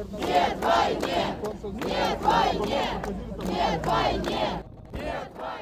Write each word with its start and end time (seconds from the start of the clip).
Нет 0.00 0.56
войне! 0.62 1.36
Нет 1.84 2.22
войне! 2.22 2.88
Нет 3.44 3.86
войне! 3.86 4.64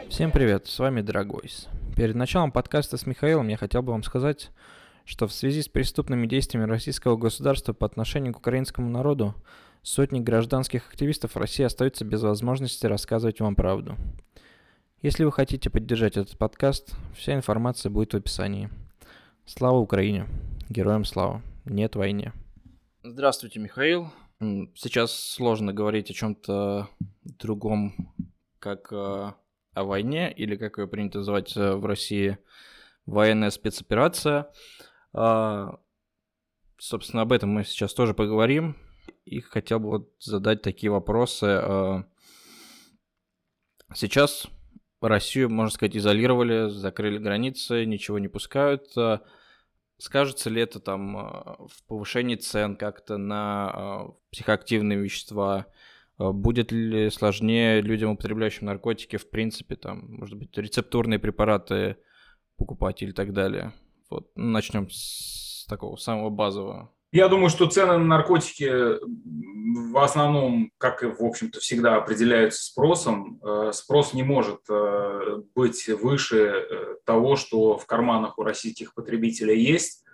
Всем 0.09 0.31
привет, 0.31 0.69
с 0.69 0.79
вами 0.79 1.01
Драгойс. 1.01 1.67
Перед 1.97 2.15
началом 2.15 2.53
подкаста 2.53 2.97
с 2.99 3.05
Михаилом 3.05 3.49
я 3.49 3.57
хотел 3.57 3.83
бы 3.83 3.91
вам 3.91 4.05
сказать, 4.05 4.53
что 5.05 5.27
в 5.27 5.33
связи 5.33 5.61
с 5.61 5.69
преступными 5.69 6.29
действиями 6.29 6.71
российского 6.71 7.17
государства 7.17 7.73
по 7.73 7.85
отношению 7.85 8.33
к 8.33 8.39
украинскому 8.39 8.89
народу 8.89 9.35
сотни 9.83 10.21
гражданских 10.21 10.89
активистов 10.89 11.37
России 11.37 11.65
остаются 11.65 12.05
без 12.05 12.23
возможности 12.23 12.87
рассказывать 12.87 13.41
вам 13.41 13.57
правду. 13.57 13.97
Если 15.03 15.25
вы 15.25 15.33
хотите 15.33 15.69
поддержать 15.69 16.17
этот 16.17 16.39
подкаст, 16.39 16.95
вся 17.17 17.35
информация 17.35 17.91
будет 17.91 18.13
в 18.13 18.17
описании. 18.17 18.71
Слава 19.47 19.79
Украине! 19.79 20.29
Героям 20.69 21.05
слава! 21.05 21.43
Нет 21.65 21.97
войне! 21.97 22.33
Здравствуйте, 23.03 23.59
Михаил. 23.59 24.13
Сейчас 24.41 25.13
сложно 25.13 25.73
говорить 25.73 26.11
о 26.11 26.15
чем-то 26.15 26.89
другом, 27.25 28.15
как 28.61 28.93
э, 28.93 29.33
о 29.75 29.85
войне, 29.85 30.33
или 30.33 30.55
как 30.55 30.79
ее 30.79 30.87
принято 30.87 31.19
называть 31.19 31.57
э, 31.57 31.75
в 31.75 31.85
России, 31.85 32.39
военная 33.05 33.51
спецоперация. 33.51 34.53
А, 35.13 35.81
собственно, 36.79 37.23
об 37.23 37.33
этом 37.33 37.51
мы 37.51 37.65
сейчас 37.65 37.93
тоже 37.95 38.15
поговорим. 38.15 38.77
И 39.25 39.41
хотел 39.41 39.81
бы 39.81 39.89
вот 39.89 40.13
задать 40.21 40.63
такие 40.63 40.93
вопросы. 40.93 41.47
А, 41.47 42.05
сейчас 43.93 44.47
Россию, 45.01 45.51
можно 45.51 45.75
сказать, 45.75 45.97
изолировали, 45.97 46.69
закрыли 46.69 47.19
границы, 47.19 47.85
ничего 47.85 48.21
не 48.21 48.29
пускают. 48.29 48.93
А, 49.99 50.03
скажется 50.03 50.51
ли 50.51 50.63
это 50.63 50.81
там 50.81 51.17
а, 51.17 51.67
в 51.69 51.83
повышении 51.87 52.37
цен 52.37 52.77
как-то 52.77 53.17
на 53.17 53.71
а, 53.71 54.15
психоактивные 54.31 54.99
вещества? 54.99 55.67
Будет 56.19 56.73
ли 56.73 57.11
сложнее 57.11 57.81
людям, 57.81 58.11
употребляющим 58.11 58.67
наркотики, 58.67 59.17
в 59.17 59.31
принципе, 59.31 59.77
там, 59.77 60.17
может 60.17 60.37
быть, 60.37 60.57
рецептурные 60.59 61.21
препараты 61.21 61.97
покупать 62.57 63.03
или 63.03 63.13
так 63.13 63.33
далее? 63.33 63.73
Вот, 64.11 64.29
начнем 64.35 64.91
с 64.91 65.65
такого 65.69 65.95
самого 65.95 66.31
базового. 66.31 66.91
Я 67.11 67.29
думаю, 67.29 67.49
что 67.49 67.67
цены 67.67 67.99
на 67.99 68.05
наркотики 68.05 68.99
в 69.75 69.99
основном, 70.03 70.71
как 70.79 71.03
и, 71.03 71.07
в 71.07 71.23
общем-то, 71.23 71.61
всегда 71.61 71.97
определяются 71.97 72.63
спросом. 72.65 73.41
Э, 73.43 73.71
спрос 73.73 74.15
не 74.15 74.23
может 74.23 74.61
э, 74.69 75.43
быть 75.55 75.89
выше 75.89 76.37
э, 76.39 76.95
того, 77.05 77.37
что 77.37 77.77
в 77.77 77.87
карманах 77.87 78.39
у 78.39 78.43
российских 78.43 78.95
потребителей 78.95 79.61
есть. 79.61 80.05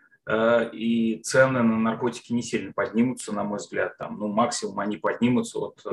И 0.72 1.20
цены 1.22 1.62
на 1.62 1.78
наркотики 1.78 2.32
не 2.32 2.42
сильно 2.42 2.72
поднимутся, 2.72 3.34
на 3.34 3.44
мой 3.44 3.58
взгляд. 3.58 3.98
Там, 3.98 4.18
ну, 4.18 4.28
максимум 4.28 4.80
они 4.80 4.96
поднимутся. 4.96 5.58
Вот 5.58 5.84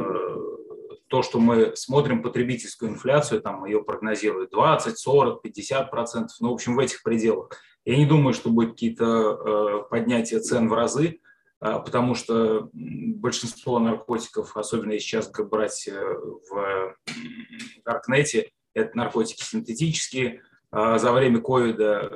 то, 1.10 1.22
что 1.22 1.38
мы 1.38 1.76
смотрим 1.76 2.24
потребительскую 2.24 2.92
инфляцию, 2.92 3.42
там 3.42 3.66
ее 3.66 3.84
прогнозируют 3.84 4.52
20, 4.52 4.98
40, 4.98 5.42
50 5.42 5.92
процентов. 5.92 6.38
Ну, 6.40 6.52
в 6.52 6.54
общем, 6.54 6.78
в 6.78 6.80
этих 6.80 7.04
пределах. 7.04 7.50
Я 7.86 7.98
не 7.98 8.06
думаю, 8.06 8.34
что 8.34 8.50
будет 8.50 8.72
какие-то 8.72 9.06
э, 9.06 9.90
поднятия 9.90 10.40
цен 10.40 10.70
в 10.70 10.74
разы, 10.74 11.20
э, 11.62 11.80
потому 11.84 12.14
что 12.14 12.70
большинство 12.73 13.80
наркотиков, 13.80 14.56
особенно 14.56 14.98
сейчас 15.00 15.32
брать 15.32 15.88
э, 15.88 15.94
в 16.50 16.96
Даркнете, 17.84 18.52
это 18.73 18.96
наркотики 18.96 19.44
синтетические. 19.44 20.44
А 20.73 20.98
за 21.00 21.12
время 21.12 21.42
ковида 21.42 22.10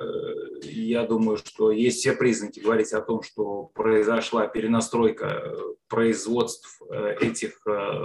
я 0.61 1.05
думаю, 1.05 1.35
что 1.35 1.71
есть 1.71 1.99
все 1.99 2.13
признаки 2.13 2.61
говорить 2.61 2.93
о 2.93 3.01
том, 3.01 3.21
что 3.21 3.63
произошла 3.73 4.47
перенастройка 4.47 5.53
производств 5.89 6.81
этих 7.19 7.59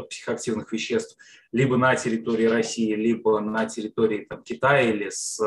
психоактивных 0.08 0.72
веществ 0.72 1.17
либо 1.52 1.77
на 1.77 1.95
территории 1.95 2.47
России, 2.47 2.96
либо 2.96 3.39
на 3.39 3.67
территории 3.67 4.27
там, 4.29 4.42
Китая 4.42 4.90
или 4.90 5.08
с 5.08 5.40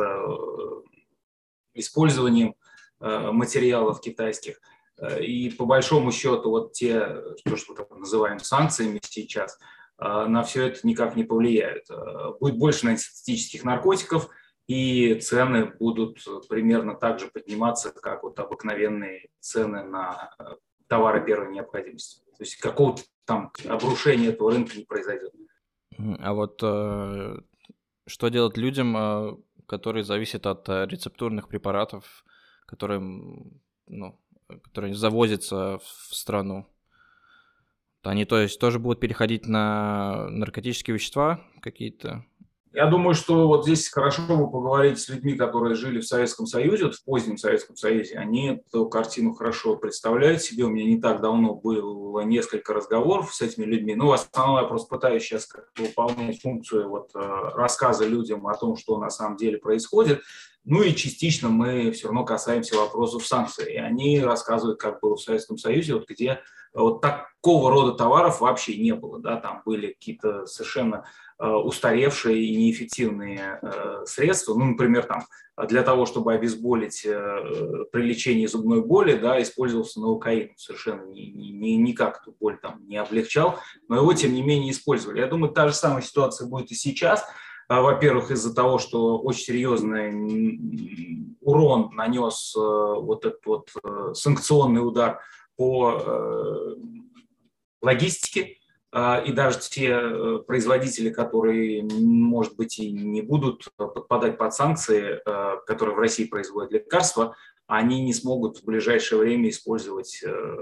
использованием 1.73 2.55
э, 2.99 3.31
материалов 3.31 4.01
китайских. 4.01 4.59
Э, 4.97 5.23
и 5.23 5.49
по 5.49 5.65
большому 5.65 6.11
счету 6.11 6.49
вот 6.49 6.73
те, 6.73 6.99
то, 7.45 7.55
что 7.57 7.75
мы 7.89 7.99
называем 7.99 8.39
санкциями 8.39 8.99
сейчас, 9.03 9.57
э, 9.99 10.25
на 10.27 10.43
все 10.43 10.67
это 10.67 10.85
никак 10.87 11.15
не 11.15 11.23
повлияют. 11.23 11.87
Будет 12.39 12.57
больше 12.57 12.85
на 12.85 12.97
синтетических 12.97 13.63
наркотиков, 13.63 14.29
и 14.67 15.15
цены 15.15 15.65
будут 15.65 16.19
примерно 16.47 16.95
так 16.95 17.19
же 17.19 17.27
подниматься, 17.27 17.91
как 17.91 18.23
вот 18.23 18.39
обыкновенные 18.39 19.27
цены 19.41 19.83
на 19.83 20.33
товары 20.87 21.25
первой 21.25 21.51
необходимости. 21.51 22.21
То 22.37 22.43
есть 22.43 22.55
какого-то 22.55 23.01
там 23.25 23.51
обрушения 23.67 24.27
этого 24.27 24.51
рынка 24.51 24.77
не 24.77 24.85
произойдет. 24.85 25.33
А 26.19 26.33
вот 26.33 26.59
что 28.07 28.27
делать 28.29 28.57
людям, 28.57 29.43
который 29.73 30.03
зависит 30.03 30.45
от 30.45 30.69
э, 30.69 30.85
рецептурных 30.85 31.47
препаратов, 31.47 32.23
которые, 32.67 32.99
ну, 32.99 34.19
которые 34.61 34.93
завозятся 34.93 35.79
в 35.79 36.15
страну. 36.15 36.67
Они, 38.03 38.25
то 38.25 38.37
есть, 38.37 38.59
тоже 38.59 38.77
будут 38.77 38.99
переходить 38.99 39.47
на 39.47 40.29
наркотические 40.29 40.93
вещества 40.93 41.39
какие-то? 41.61 42.23
Я 42.73 42.87
думаю, 42.87 43.13
что 43.13 43.47
вот 43.47 43.65
здесь 43.65 43.87
хорошо 43.87 44.23
бы 44.23 44.49
поговорить 44.49 44.99
с 44.99 45.07
людьми, 45.07 45.35
которые 45.35 45.75
жили 45.75 45.99
в 45.99 46.07
Советском 46.07 46.47
Союзе, 46.47 46.85
вот 46.85 46.95
в 46.95 47.03
позднем 47.05 47.37
Советском 47.37 47.75
Союзе. 47.75 48.15
Они 48.15 48.63
эту 48.67 48.89
картину 48.89 49.35
хорошо 49.35 49.75
представляют 49.75 50.41
себе. 50.41 50.63
У 50.63 50.69
меня 50.69 50.85
не 50.85 50.99
так 50.99 51.21
давно 51.21 51.53
было 51.53 52.21
несколько 52.21 52.73
разговоров 52.73 53.31
с 53.31 53.41
этими 53.41 53.65
людьми. 53.65 53.93
Ну, 53.93 54.07
в 54.07 54.13
основном 54.13 54.59
я 54.59 54.67
просто 54.67 54.87
пытаюсь 54.87 55.21
сейчас 55.21 55.45
как 55.45 55.69
выполнять 55.77 56.41
функцию 56.41 56.89
вот, 56.89 57.11
э, 57.13 57.19
рассказа 57.19 58.07
людям 58.07 58.47
о 58.47 58.57
том, 58.57 58.75
что 58.75 58.97
на 58.97 59.11
самом 59.11 59.37
деле 59.37 59.59
происходит. 59.59 60.21
Ну 60.65 60.81
и 60.81 60.95
частично 60.95 61.49
мы 61.49 61.91
все 61.91 62.07
равно 62.07 62.25
касаемся 62.25 62.75
вопросов 62.75 63.27
санкций. 63.27 63.73
И 63.73 63.77
они 63.77 64.19
рассказывают, 64.19 64.79
как 64.79 64.99
было 64.99 65.15
в 65.15 65.21
Советском 65.21 65.59
Союзе, 65.59 65.93
вот 65.93 66.09
где 66.09 66.39
вот 66.73 67.01
такого 67.01 67.69
рода 67.69 67.93
товаров 67.93 68.41
вообще 68.41 68.77
не 68.77 68.93
было. 68.93 69.19
Да? 69.19 69.37
Там 69.37 69.61
были 69.65 69.93
какие-то 69.93 70.45
совершенно 70.45 71.05
Э, 71.43 71.55
устаревшие 71.55 72.41
и 72.41 72.55
неэффективные 72.55 73.59
э, 73.61 74.03
средства. 74.05 74.53
Ну, 74.53 74.65
например, 74.65 75.03
там, 75.03 75.25
для 75.67 75.83
того, 75.83 76.05
чтобы 76.05 76.31
обезболить 76.31 77.03
э, 77.05 77.85
при 77.91 78.03
лечении 78.03 78.45
зубной 78.45 78.81
боли, 78.85 79.17
да, 79.17 79.41
использовался 79.41 79.99
новокаин. 79.99 80.51
Совершенно 80.55 81.03
ни, 81.07 81.19
ни, 81.19 81.71
никак 81.71 82.21
эту 82.21 82.33
боль 82.39 82.57
там 82.61 82.87
не 82.87 82.95
облегчал, 82.95 83.59
но 83.89 83.97
его, 83.97 84.13
тем 84.13 84.33
не 84.33 84.41
менее, 84.41 84.71
использовали. 84.71 85.19
Я 85.19 85.27
думаю, 85.27 85.51
та 85.51 85.67
же 85.67 85.73
самая 85.73 86.01
ситуация 86.01 86.47
будет 86.47 86.71
и 86.71 86.75
сейчас. 86.75 87.25
Во-первых, 87.67 88.31
из-за 88.31 88.53
того, 88.53 88.77
что 88.77 89.17
очень 89.17 89.45
серьезный 89.45 91.31
урон 91.41 91.89
нанес 91.93 92.53
вот 92.55 93.25
этот 93.25 93.45
вот 93.45 93.69
санкционный 94.15 94.85
удар 94.85 95.19
по 95.55 96.75
логистике, 97.81 98.57
а, 98.95 99.23
и 99.25 99.31
даже 99.31 99.59
те 99.59 99.87
э, 99.89 100.39
производители, 100.45 101.09
которые, 101.09 101.83
может 101.83 102.55
быть, 102.55 102.77
и 102.77 102.91
не 102.91 103.23
будут 103.23 103.67
подпадать 103.75 104.37
под 104.37 104.53
санкции, 104.53 105.19
э, 105.25 105.57
которые 105.65 105.95
в 105.95 105.99
России 105.99 106.25
производят 106.25 106.71
лекарства, 106.71 107.35
они 107.65 108.03
не 108.03 108.13
смогут 108.13 108.59
в 108.59 108.65
ближайшее 108.65 109.19
время 109.19 109.49
использовать 109.49 110.21
э, 110.23 110.57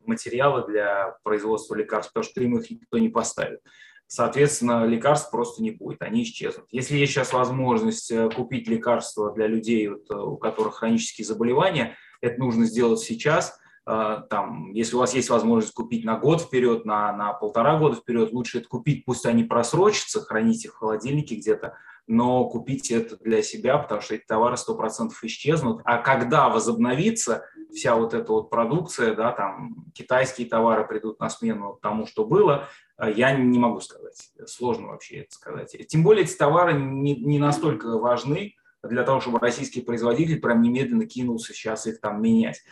материалы 0.00 0.66
для 0.66 1.18
производства 1.24 1.74
лекарств, 1.74 2.14
потому 2.14 2.30
что 2.30 2.40
им 2.42 2.56
их 2.56 2.70
никто 2.70 2.96
не 2.96 3.10
поставит. 3.10 3.60
Соответственно, 4.06 4.86
лекарств 4.86 5.30
просто 5.30 5.62
не 5.62 5.72
будет, 5.72 6.00
они 6.00 6.22
исчезнут. 6.22 6.66
Если 6.70 6.96
есть 6.96 7.12
сейчас 7.12 7.34
возможность 7.34 8.12
купить 8.34 8.66
лекарства 8.66 9.32
для 9.32 9.46
людей, 9.46 9.88
у 9.88 10.36
которых 10.36 10.76
хронические 10.76 11.26
заболевания, 11.26 11.96
это 12.22 12.40
нужно 12.40 12.64
сделать 12.64 13.00
сейчас– 13.00 13.58
там, 13.84 14.70
если 14.72 14.94
у 14.94 15.00
вас 15.00 15.14
есть 15.14 15.28
возможность 15.28 15.74
купить 15.74 16.04
на 16.04 16.16
год 16.16 16.42
вперед, 16.42 16.84
на, 16.84 17.12
на 17.12 17.32
полтора 17.32 17.78
года 17.78 17.96
вперед, 17.96 18.32
лучше 18.32 18.58
это 18.58 18.68
купить, 18.68 19.04
пусть 19.04 19.26
они 19.26 19.44
просрочатся, 19.44 20.20
хранить 20.20 20.64
их 20.64 20.74
в 20.74 20.78
холодильнике 20.78 21.34
где-то, 21.34 21.76
но 22.06 22.48
купить 22.48 22.90
это 22.90 23.16
для 23.16 23.42
себя, 23.42 23.78
потому 23.78 24.00
что 24.00 24.14
эти 24.14 24.24
товары 24.24 24.56
100% 24.56 25.10
исчезнут. 25.22 25.80
А 25.84 25.98
когда 25.98 26.48
возобновится 26.48 27.44
вся 27.72 27.96
вот 27.96 28.14
эта 28.14 28.32
вот 28.32 28.50
продукция, 28.50 29.14
да, 29.14 29.32
там 29.32 29.86
китайские 29.94 30.48
товары 30.48 30.86
придут 30.86 31.20
на 31.20 31.30
смену 31.30 31.78
тому, 31.80 32.06
что 32.06 32.24
было, 32.24 32.68
а, 32.96 33.10
я 33.10 33.32
не 33.32 33.58
могу 33.58 33.80
сказать. 33.80 34.30
Сложно 34.46 34.88
вообще 34.88 35.20
это 35.20 35.34
сказать. 35.34 35.76
Тем 35.88 36.02
более 36.02 36.24
эти 36.24 36.34
товары 36.34 36.74
не, 36.74 37.16
не 37.16 37.38
настолько 37.38 37.98
важны 37.98 38.54
для 38.82 39.04
того, 39.04 39.20
чтобы 39.20 39.38
российский 39.38 39.80
производитель 39.80 40.40
прям 40.40 40.60
немедленно 40.60 41.06
кинулся 41.06 41.52
сейчас 41.52 41.86
их 41.86 42.00
там 42.00 42.20
менять. 42.20 42.62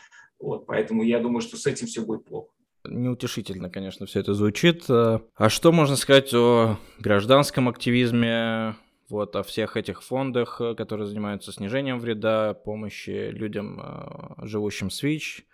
Вот, 0.40 0.66
поэтому 0.66 1.02
я 1.02 1.20
думаю, 1.20 1.42
что 1.42 1.56
с 1.56 1.66
этим 1.66 1.86
все 1.86 2.00
будет 2.02 2.24
плохо. 2.24 2.48
Неутешительно, 2.84 3.68
конечно, 3.68 4.06
все 4.06 4.20
это 4.20 4.32
звучит. 4.32 4.84
А 4.88 5.48
что 5.48 5.70
можно 5.70 5.96
сказать 5.96 6.32
о 6.32 6.78
гражданском 6.98 7.68
активизме, 7.68 8.74
вот, 9.10 9.36
о 9.36 9.42
всех 9.42 9.76
этих 9.76 10.02
фондах, 10.02 10.60
которые 10.76 11.06
занимаются 11.06 11.52
снижением 11.52 12.00
вреда, 12.00 12.54
помощи 12.54 13.30
людям, 13.30 13.78
а, 13.80 14.34
живущим 14.46 14.90
с 14.90 15.02
ВИЧ, 15.02 15.44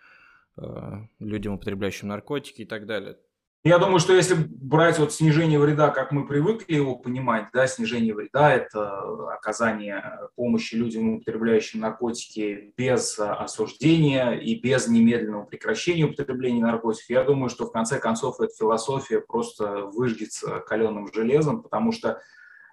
людям, 1.18 1.54
употребляющим 1.54 2.08
наркотики 2.08 2.62
и 2.62 2.64
так 2.64 2.86
далее. 2.86 3.18
Я 3.66 3.78
думаю, 3.78 3.98
что 3.98 4.12
если 4.12 4.36
брать 4.36 5.00
вот 5.00 5.12
снижение 5.12 5.58
вреда, 5.58 5.90
как 5.90 6.12
мы 6.12 6.24
привыкли 6.24 6.76
его 6.76 6.94
понимать, 6.94 7.48
да, 7.52 7.66
снижение 7.66 8.14
вреда– 8.14 8.52
это 8.54 9.00
оказание 9.32 10.20
помощи 10.36 10.76
людям, 10.76 11.16
употребляющим 11.16 11.80
наркотики, 11.80 12.72
без 12.76 13.18
осуждения 13.18 14.34
и 14.34 14.54
без 14.54 14.86
немедленного 14.86 15.46
прекращения 15.46 16.04
употребления 16.04 16.62
наркотиков, 16.62 17.10
я 17.10 17.24
думаю, 17.24 17.48
что 17.50 17.66
в 17.66 17.72
конце 17.72 17.98
концов 17.98 18.38
эта 18.38 18.54
философия 18.54 19.20
просто 19.20 19.86
выжгется 19.86 20.60
каленым 20.60 21.12
железом, 21.12 21.64
потому 21.64 21.90
что 21.90 22.22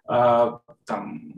а, 0.06 0.60
там, 0.86 1.34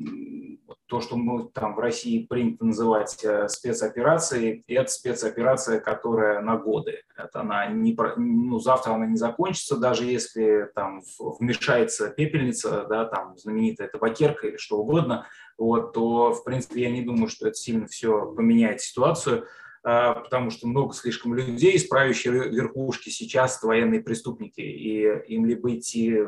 то, 0.88 1.02
что 1.02 1.18
мы 1.18 1.50
там 1.50 1.76
в 1.76 1.80
России 1.80 2.26
принято 2.26 2.66
называть 2.66 3.24
э, 3.24 3.48
спецоперацией, 3.48 4.64
это 4.68 4.92
спецоперация, 4.92 5.80
которая 5.80 6.42
на 6.42 6.58
годы. 6.58 7.04
Это 7.18 7.42
она 7.42 7.68
не, 7.68 7.98
ну, 8.18 8.60
завтра 8.60 8.94
она 8.94 9.08
не 9.08 9.18
закончится, 9.18 9.78
даже 9.78 10.06
если 10.06 10.70
там 10.76 11.02
вмешается 11.20 12.10
пепельница, 12.10 12.86
да, 12.88 13.06
там 13.06 13.38
знаменитая 13.38 13.88
табакерка 13.88 14.48
или 14.48 14.58
что 14.58 14.78
угодно, 14.78 15.28
вот, 15.58 15.94
то, 15.94 16.34
в 16.34 16.44
принципе, 16.44 16.84
я 16.84 16.92
не 16.92 17.02
думаю, 17.02 17.30
что 17.30 17.48
это 17.48 17.56
сильно 17.56 17.88
все 17.88 18.34
поменяет 18.34 18.82
ситуацию 18.82 19.48
а, 19.88 20.16
потому 20.16 20.50
что 20.50 20.68
много 20.68 20.96
слишком 20.96 21.36
людей, 21.36 21.76
исправящие 21.78 22.50
верхушки 22.50 23.10
сейчас 23.10 23.62
военные 23.62 24.02
преступники, 24.02 24.60
и 24.60 25.04
им 25.28 25.46
либо 25.46 25.76
идти 25.76 26.24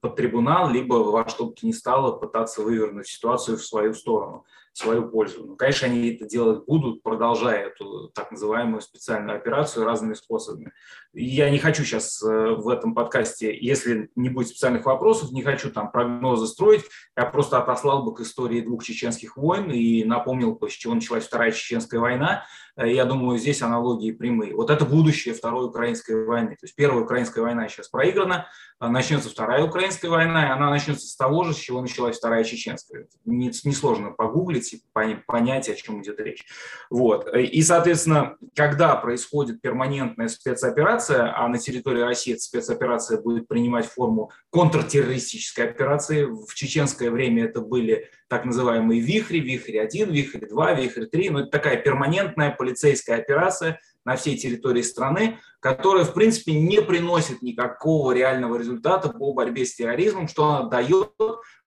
под 0.00 0.16
трибунал, 0.16 0.70
либо 0.70 0.94
во 0.94 1.28
что 1.28 1.46
бы 1.46 1.54
то 1.54 1.66
ни 1.66 1.72
стало 1.72 2.12
пытаться 2.12 2.62
вывернуть 2.62 3.08
ситуацию 3.08 3.56
в 3.56 3.64
свою 3.64 3.94
сторону, 3.94 4.44
свою 4.76 5.08
пользу. 5.08 5.44
Ну, 5.46 5.56
конечно, 5.56 5.86
они 5.86 6.10
это 6.10 6.26
делать 6.26 6.66
будут, 6.66 7.02
продолжая 7.02 7.68
эту 7.68 8.10
так 8.14 8.30
называемую 8.30 8.82
специальную 8.82 9.36
операцию 9.36 9.86
разными 9.86 10.14
способами. 10.14 10.72
Я 11.14 11.48
не 11.48 11.58
хочу 11.58 11.82
сейчас 11.82 12.22
э, 12.22 12.26
в 12.26 12.68
этом 12.68 12.94
подкасте, 12.94 13.56
если 13.58 14.10
не 14.16 14.28
будет 14.28 14.48
специальных 14.48 14.84
вопросов, 14.84 15.32
не 15.32 15.42
хочу 15.42 15.70
там 15.70 15.90
прогнозы 15.90 16.46
строить, 16.46 16.84
я 17.16 17.24
просто 17.24 17.58
отослал 17.58 18.04
бы 18.04 18.14
к 18.14 18.20
истории 18.20 18.60
двух 18.60 18.84
чеченских 18.84 19.38
войн 19.38 19.70
и 19.70 20.04
напомнил 20.04 20.54
бы, 20.56 20.68
с 20.68 20.74
чего 20.74 20.94
началась 20.94 21.26
Вторая 21.26 21.52
Чеченская 21.52 21.98
война. 21.98 22.44
Э, 22.76 22.92
я 22.92 23.06
думаю, 23.06 23.38
здесь 23.38 23.62
аналогии 23.62 24.12
прямые. 24.12 24.54
Вот 24.54 24.70
это 24.70 24.84
будущее 24.84 25.34
Второй 25.34 25.66
Украинской 25.66 26.26
войны. 26.26 26.50
То 26.50 26.64
есть 26.64 26.76
Первая 26.76 27.02
Украинская 27.02 27.42
война 27.42 27.68
сейчас 27.68 27.88
проиграна, 27.88 28.48
а 28.78 28.90
начнется 28.90 29.30
Вторая 29.30 29.64
Украинская 29.64 30.10
война, 30.10 30.48
и 30.48 30.50
она 30.50 30.68
начнется 30.68 31.06
с 31.06 31.16
того 31.16 31.44
же, 31.44 31.54
с 31.54 31.56
чего 31.56 31.80
началась 31.80 32.18
Вторая 32.18 32.44
Чеченская. 32.44 33.06
Несложно 33.24 34.10
погуглить 34.10 34.65
и 34.72 34.82
понять, 34.92 35.68
о 35.68 35.74
чем 35.74 36.02
идет 36.02 36.20
речь. 36.20 36.44
Вот. 36.90 37.28
И, 37.34 37.62
соответственно, 37.62 38.36
когда 38.54 38.96
происходит 38.96 39.60
перманентная 39.60 40.28
спецоперация, 40.28 41.36
а 41.36 41.48
на 41.48 41.58
территории 41.58 42.02
России 42.02 42.34
эта 42.34 42.42
спецоперация 42.42 43.20
будет 43.20 43.48
принимать 43.48 43.86
форму 43.86 44.30
контртеррористической 44.50 45.68
операции, 45.68 46.24
в 46.24 46.54
чеченское 46.54 47.10
время 47.10 47.44
это 47.44 47.60
были 47.60 48.10
так 48.28 48.44
называемые 48.44 49.00
вихри, 49.00 49.38
вихрь-1, 49.40 50.10
вихрь-2, 50.10 50.76
вихрь-3, 50.80 51.30
но 51.30 51.40
это 51.40 51.50
такая 51.50 51.76
перманентная 51.76 52.50
полицейская 52.50 53.18
операция– 53.18 53.78
на 54.06 54.14
всей 54.14 54.38
территории 54.38 54.82
страны, 54.82 55.40
которая, 55.58 56.04
в 56.04 56.14
принципе, 56.14 56.52
не 56.52 56.80
приносит 56.80 57.42
никакого 57.42 58.12
реального 58.12 58.56
результата 58.56 59.08
по 59.10 59.32
борьбе 59.32 59.66
с 59.66 59.74
терроризмом. 59.74 60.28
Что 60.28 60.44
она 60.46 60.68
дает? 60.68 61.10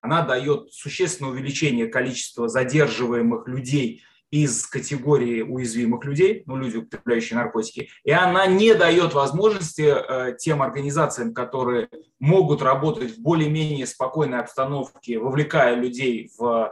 Она 0.02 0.22
дает 0.22 0.72
существенное 0.72 1.32
увеличение 1.32 1.88
количества 1.88 2.48
задерживаемых 2.48 3.48
людей 3.48 4.04
из 4.32 4.68
категории 4.68 5.42
уязвимых 5.42 6.06
людей, 6.06 6.44
ну, 6.46 6.56
люди, 6.56 6.78
употребляющие 6.78 7.38
наркотики, 7.38 7.90
и 8.04 8.12
она 8.12 8.46
не 8.46 8.76
дает 8.76 9.14
возможности 9.14 9.82
э, 9.82 10.36
тем 10.38 10.62
организациям, 10.62 11.34
которые 11.34 11.90
могут 12.20 12.62
работать 12.62 13.18
в 13.18 13.22
более-менее 13.22 13.88
спокойной 13.88 14.40
обстановке, 14.40 15.18
вовлекая 15.18 15.76
людей 15.76 16.30
в 16.38 16.72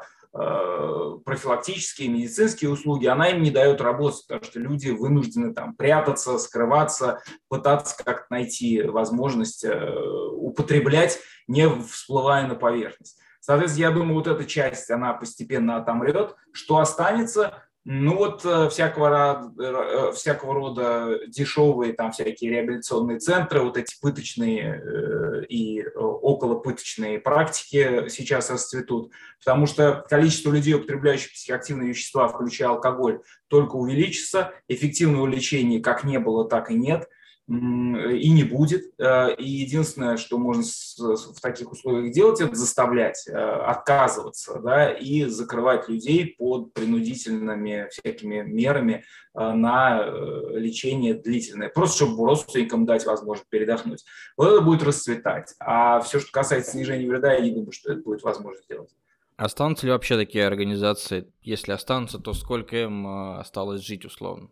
профилактические, 1.25 2.09
медицинские 2.09 2.71
услуги, 2.71 3.05
она 3.05 3.29
им 3.29 3.41
не 3.41 3.51
дает 3.51 3.81
работать, 3.81 4.25
потому 4.27 4.43
что 4.43 4.59
люди 4.59 4.89
вынуждены 4.89 5.53
там 5.53 5.75
прятаться, 5.75 6.37
скрываться, 6.37 7.21
пытаться 7.49 8.01
как-то 8.03 8.27
найти 8.29 8.81
возможность 8.81 9.63
э, 9.63 9.99
употреблять, 10.31 11.19
не 11.47 11.67
всплывая 11.69 12.47
на 12.47 12.55
поверхность. 12.55 13.19
Соответственно, 13.39 13.85
я 13.85 13.91
думаю, 13.91 14.15
вот 14.15 14.27
эта 14.27 14.45
часть, 14.45 14.89
она 14.89 15.13
постепенно 15.13 15.77
отомрет. 15.77 16.35
Что 16.51 16.79
останется? 16.79 17.63
Ну 17.89 18.17
вот 18.17 18.43
э, 18.43 18.67
всякого, 18.67 19.53
э, 19.57 20.11
всякого 20.11 20.53
рода 20.53 21.19
дешевые 21.27 21.93
там 21.93 22.11
всякие 22.11 22.51
реабилитационные 22.51 23.17
центры, 23.17 23.61
вот 23.61 23.77
эти 23.77 23.95
пыточные 24.01 24.83
э, 24.83 25.45
и 25.45 25.83
околопыточные 25.95 27.17
практики 27.17 28.09
сейчас 28.09 28.49
расцветут, 28.49 29.13
потому 29.39 29.67
что 29.67 30.05
количество 30.09 30.51
людей, 30.51 30.73
употребляющих 30.73 31.31
психоактивные 31.31 31.87
вещества, 31.87 32.27
включая 32.27 32.67
алкоголь, 32.71 33.21
только 33.47 33.77
увеличится, 33.77 34.51
эффективного 34.67 35.25
лечения 35.25 35.79
как 35.79 36.03
не 36.03 36.19
было, 36.19 36.43
так 36.43 36.69
и 36.71 36.73
нет– 36.73 37.07
и 37.47 38.29
не 38.29 38.43
будет. 38.43 38.91
Э, 38.99 39.33
и 39.35 39.47
единственное, 39.49 40.17
что 40.17 40.37
можно 40.37 40.63
в 40.63 41.39
таких 41.41 41.71
условиях 41.71 42.13
делать, 42.13 42.41
это 42.41 42.55
заставлять 42.55 43.25
э, 43.27 43.31
отказываться 43.31 44.59
да, 44.59 44.91
и 44.91 45.25
закрывать 45.25 45.87
людей 45.87 46.35
под 46.37 46.73
принудительными 46.73 47.87
всякими 47.89 48.41
мерами 48.41 49.05
э, 49.33 49.51
на 49.53 50.05
лечение 50.51 51.13
длительное, 51.13 51.69
просто 51.69 52.05
чтобы 52.05 52.25
родственникам 52.25 52.85
дать 52.85 53.05
возможность 53.05 53.49
передохнуть. 53.49 54.03
Вот 54.35 54.51
это 54.51 54.61
будет 54.61 54.83
расцветать. 54.83 55.55
А 55.59 56.01
все, 56.01 56.19
что 56.19 56.31
касается 56.31 56.71
снижения 56.71 57.07
вреда, 57.07 57.33
я 57.33 57.39
не 57.39 57.51
думаю, 57.51 57.71
что 57.71 57.93
это 57.93 58.01
будет 58.01 58.23
возможно 58.23 58.61
сделать. 58.63 58.89
Останутся 59.37 59.85
ли 59.85 59.93
вообще 59.93 60.17
такие 60.17 60.45
организации? 60.45 61.31
Если 61.43 61.71
останутся, 61.71 62.17
то 62.17 62.33
сколько 62.33 62.75
им 62.75 63.07
осталось 63.37 63.81
жить 63.81 64.03
условно? 64.03 64.49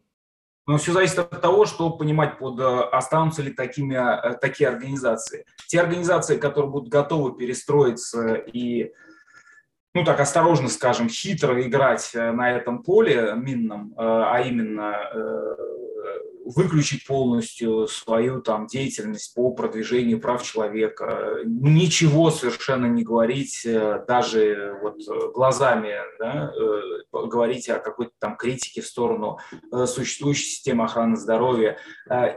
Но 0.67 0.77
все 0.77 0.93
зависит 0.93 1.19
от 1.19 1.41
того, 1.41 1.65
что 1.65 1.91
понимать 1.91 2.39
под 2.39 2.59
э, 2.59 2.63
останутся 2.63 3.43
ли 3.43 3.51
такими, 3.51 3.95
э, 3.95 4.37
такие 4.39 4.67
организации. 4.67 5.45
Те 5.67 5.79
организации, 5.79 6.37
которые 6.37 6.71
будут 6.71 6.89
готовы 6.89 7.37
перестроиться 7.37 8.33
и, 8.33 8.91
ну 9.93 10.03
так 10.03 10.19
осторожно 10.19 10.67
скажем, 10.69 11.07
хитро 11.07 11.61
играть 11.61 12.11
э, 12.15 12.31
на 12.31 12.51
этом 12.51 12.81
поле 12.81 13.33
минном, 13.35 13.93
а 13.97 14.41
именно 14.41 14.95
выключить 16.45 17.05
полностью 17.07 17.87
свою 17.87 18.39
там 18.41 18.67
деятельность 18.67 19.33
по 19.33 19.51
продвижению 19.51 20.21
прав 20.21 20.43
человека, 20.43 21.39
ничего 21.45 22.29
совершенно 22.29 22.85
не 22.85 23.03
говорить, 23.03 23.65
э, 23.65 24.03
даже 24.07 24.77
вот 24.81 24.97
глазами 25.33 25.95
да, 26.19 26.51
э, 26.55 27.27
говорить 27.27 27.67
о 27.69 27.79
какой-то 27.79 28.11
там 28.19 28.37
критике 28.37 28.81
в 28.81 28.85
сторону 28.85 29.39
э, 29.71 29.85
существующей 29.87 30.45
системы 30.45 30.83
охраны 30.83 31.17
здоровья. 31.17 31.77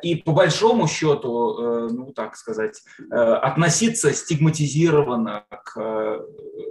И 0.03 0.17
по 0.17 0.33
большому 0.33 0.89
счету, 0.89 1.89
ну 1.91 2.13
так 2.13 2.37
сказать, 2.37 2.83
относиться 3.11 4.13
стигматизированно 4.13 5.45
к 5.65 6.25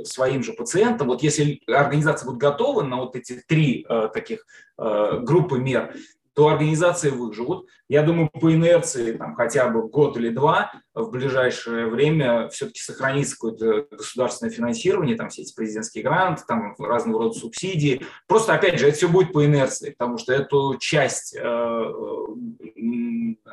своим 0.04 0.44
же 0.44 0.54
пациентам. 0.54 1.08
Вот 1.08 1.22
если 1.22 1.62
организация 1.68 2.28
будет 2.28 2.40
готова 2.40 2.82
на 2.82 2.98
вот 2.98 3.16
эти 3.16 3.42
три 3.48 3.86
таких 4.14 4.46
группы 4.78 5.60
мер, 5.60 5.94
то 6.38 6.50
организации 6.50 7.10
выживут. 7.10 7.68
Я 7.90 8.04
думаю, 8.04 8.30
по 8.30 8.54
инерции 8.54 9.14
там, 9.14 9.34
хотя 9.34 9.70
бы 9.70 9.88
год 9.88 10.18
или 10.18 10.30
два 10.30 10.72
в 10.94 11.10
ближайшее 11.10 11.88
время 11.88 12.48
все-таки 12.50 12.80
сохранится 12.80 13.34
какое-то 13.34 13.88
государственное 13.90 14.54
финансирование, 14.54 15.16
там 15.16 15.30
все 15.30 15.42
эти 15.42 15.56
президентские 15.56 16.04
гранты, 16.04 16.44
там 16.48 16.76
разного 16.78 17.24
рода 17.24 17.34
субсидии. 17.34 18.06
Просто, 18.28 18.54
опять 18.54 18.78
же, 18.78 18.88
это 18.88 18.98
все 18.98 19.08
будет 19.08 19.34
по 19.34 19.44
инерции, 19.44 19.96
потому 19.98 20.20
что 20.20 20.32
эту 20.32 20.78
часть 20.80 21.36
э, 21.36 21.84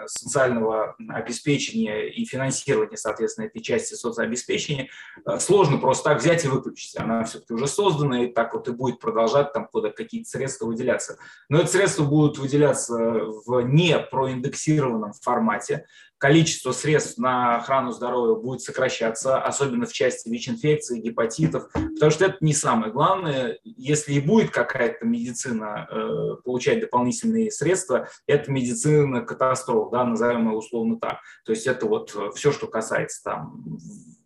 социального 0.06 0.96
обеспечения 1.08 2.08
и 2.08 2.25
финансирования, 2.25 2.96
соответственно, 2.96 3.46
этой 3.46 3.61
части 3.61 3.94
соцобеспечения 3.94 4.88
э, 5.26 5.38
сложно 5.38 5.78
просто 5.78 6.11
так 6.11 6.20
взять 6.20 6.44
и 6.44 6.49
выключить. 6.49 6.96
Она 6.96 7.25
все-таки 7.25 7.54
уже 7.54 7.66
создана, 7.66 8.25
и 8.25 8.32
так 8.32 8.54
вот 8.54 8.68
и 8.68 8.73
будет 8.73 9.00
продолжать 9.00 9.52
там 9.52 9.68
куда 9.70 9.90
какие-то 9.90 10.28
средства 10.28 10.66
выделяться. 10.66 11.18
Но 11.49 11.61
эти 11.61 11.70
средства 11.70 12.04
будут 12.04 12.38
выделяться 12.38 12.94
в 12.94 13.61
не 13.62 13.99
проиндексированном 13.99 15.12
формате, 15.12 15.87
количество 16.25 16.73
средств 16.73 17.19
на 17.19 17.57
охрану 17.57 17.93
здоровья 17.93 18.40
будет 18.40 18.62
сокращаться, 18.62 19.43
особенно 19.43 19.85
в 19.85 19.93
части 19.93 20.26
ВИЧ-инфекции, 20.31 20.99
гепатитов, 20.99 21.71
потому 21.75 22.11
что 22.11 22.25
это 22.25 22.38
не 22.40 22.54
самое 22.54 22.90
главное. 22.90 23.59
Если 23.62 24.14
и 24.14 24.21
будет 24.21 24.50
какая-то 24.50 25.04
медицина 25.04 25.87
э, 25.90 26.37
получать 26.43 26.81
дополнительные 26.81 27.50
средства, 27.50 28.09
это 28.26 28.50
медицина 28.50 29.21
катастроф, 29.21 29.90
да, 29.90 30.02
назовем 30.04 30.49
ее 30.49 30.57
условно 30.57 30.99
так. 30.99 31.19
То 31.45 31.52
есть 31.52 31.66
это 31.66 31.85
вот 31.85 32.16
все, 32.35 32.52
что 32.52 32.69
касается 32.69 33.23
там 33.23 33.62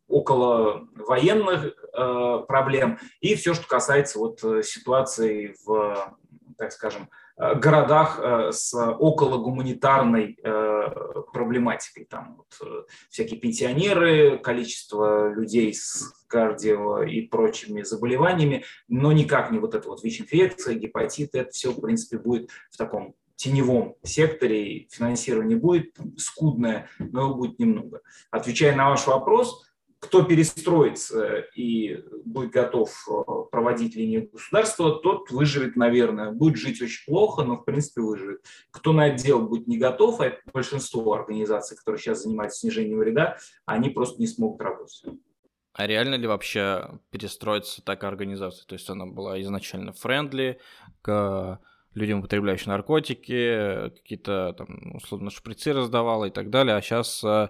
около 0.06 0.86
военных 0.94 1.64
э, 1.64 2.44
проблем 2.46 3.00
и 3.20 3.34
все, 3.34 3.54
что 3.54 3.66
касается 3.66 4.20
вот 4.20 4.38
ситуации 4.64 5.56
в 5.66 6.16
так 6.58 6.72
скажем, 6.72 7.08
городах 7.38 8.20
с 8.52 8.74
окологуманитарной 8.74 10.38
проблематикой. 11.32 12.04
Там 12.06 12.36
вот 12.38 12.86
всякие 13.10 13.38
пенсионеры, 13.38 14.38
количество 14.38 15.32
людей 15.32 15.72
с 15.72 16.12
кардио 16.26 17.02
и 17.02 17.22
прочими 17.22 17.82
заболеваниями, 17.82 18.64
но 18.88 19.12
никак 19.12 19.50
не 19.50 19.58
вот 19.58 19.74
эта 19.74 19.88
вот 19.88 20.02
ВИЧ-инфекция, 20.02 20.74
гепатит, 20.74 21.34
это 21.34 21.50
все, 21.50 21.70
в 21.70 21.80
принципе, 21.80 22.18
будет 22.18 22.50
в 22.70 22.76
таком 22.76 23.14
теневом 23.36 23.94
секторе, 24.02 24.88
финансирование 24.90 25.56
будет 25.56 25.96
скудное, 26.16 26.88
но 26.98 27.22
его 27.22 27.34
будет 27.34 27.58
немного. 27.60 28.00
Отвечая 28.32 28.74
на 28.74 28.90
ваш 28.90 29.06
вопрос, 29.06 29.64
кто 30.00 30.22
перестроится 30.22 31.38
и 31.56 32.04
будет 32.24 32.50
готов 32.50 32.90
э, 33.08 33.50
проводить 33.50 33.96
линию 33.96 34.30
государства, 34.32 35.00
тот 35.00 35.30
выживет, 35.30 35.76
наверное. 35.76 36.30
Будет 36.30 36.56
жить 36.56 36.80
очень 36.80 37.04
плохо, 37.04 37.42
но 37.42 37.56
в 37.56 37.64
принципе 37.64 38.02
выживет. 38.02 38.44
Кто 38.70 38.92
на 38.92 39.08
это 39.08 39.22
дело 39.22 39.40
будет 39.40 39.66
не 39.66 39.76
готов, 39.76 40.20
а 40.20 40.26
это 40.26 40.38
большинство 40.52 41.14
организаций, 41.14 41.76
которые 41.76 42.00
сейчас 42.00 42.22
занимаются 42.22 42.60
снижением 42.60 42.98
вреда, 42.98 43.38
они 43.66 43.90
просто 43.90 44.20
не 44.20 44.28
смогут 44.28 44.60
работать. 44.60 45.02
А 45.72 45.86
реально 45.86 46.14
ли 46.14 46.26
вообще 46.26 47.00
перестроиться 47.10 47.84
такая 47.84 48.10
организация? 48.10 48.66
То 48.66 48.74
есть 48.74 48.88
она 48.90 49.06
была 49.06 49.40
изначально 49.40 49.92
френдли 49.92 50.60
к 51.02 51.60
людям, 51.94 52.20
употребляющим 52.20 52.70
наркотики, 52.70 53.90
какие-то 53.90 54.54
там 54.56 54.96
условно 54.96 55.30
шприцы 55.30 55.72
раздавала 55.72 56.26
и 56.26 56.30
так 56.30 56.50
далее, 56.50 56.76
а 56.76 56.82
сейчас 56.82 57.22
э, 57.24 57.48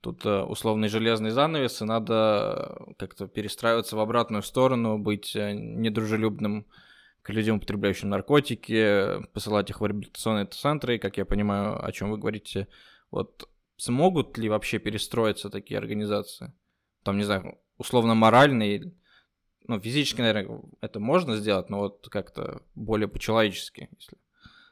тут 0.00 0.24
э, 0.26 0.42
условный 0.42 0.88
железный 0.88 1.30
занавес, 1.30 1.82
и 1.82 1.84
надо 1.84 2.78
как-то 2.98 3.26
перестраиваться 3.26 3.96
в 3.96 4.00
обратную 4.00 4.42
сторону, 4.42 4.98
быть 4.98 5.34
э, 5.36 5.52
недружелюбным 5.52 6.66
к 7.22 7.30
людям, 7.30 7.56
употребляющим 7.56 8.08
наркотики, 8.08 9.22
посылать 9.32 9.70
их 9.70 9.80
в 9.80 9.86
реабилитационные 9.86 10.46
центры, 10.46 10.96
и, 10.96 10.98
как 10.98 11.18
я 11.18 11.24
понимаю, 11.24 11.84
о 11.84 11.92
чем 11.92 12.10
вы 12.10 12.18
говорите, 12.18 12.68
вот 13.10 13.48
смогут 13.76 14.38
ли 14.38 14.48
вообще 14.48 14.78
перестроиться 14.78 15.50
такие 15.50 15.78
организации? 15.78 16.52
там, 17.02 17.16
не 17.16 17.24
знаю, 17.24 17.58
условно 17.78 18.14
моральный, 18.14 18.94
ну, 19.66 19.80
физически, 19.80 20.20
наверное, 20.20 20.60
это 20.80 21.00
можно 21.00 21.36
сделать, 21.36 21.70
но 21.70 21.78
вот 21.78 22.08
как-то 22.08 22.62
более 22.74 23.08
по-человечески, 23.08 23.88
если 23.98 24.18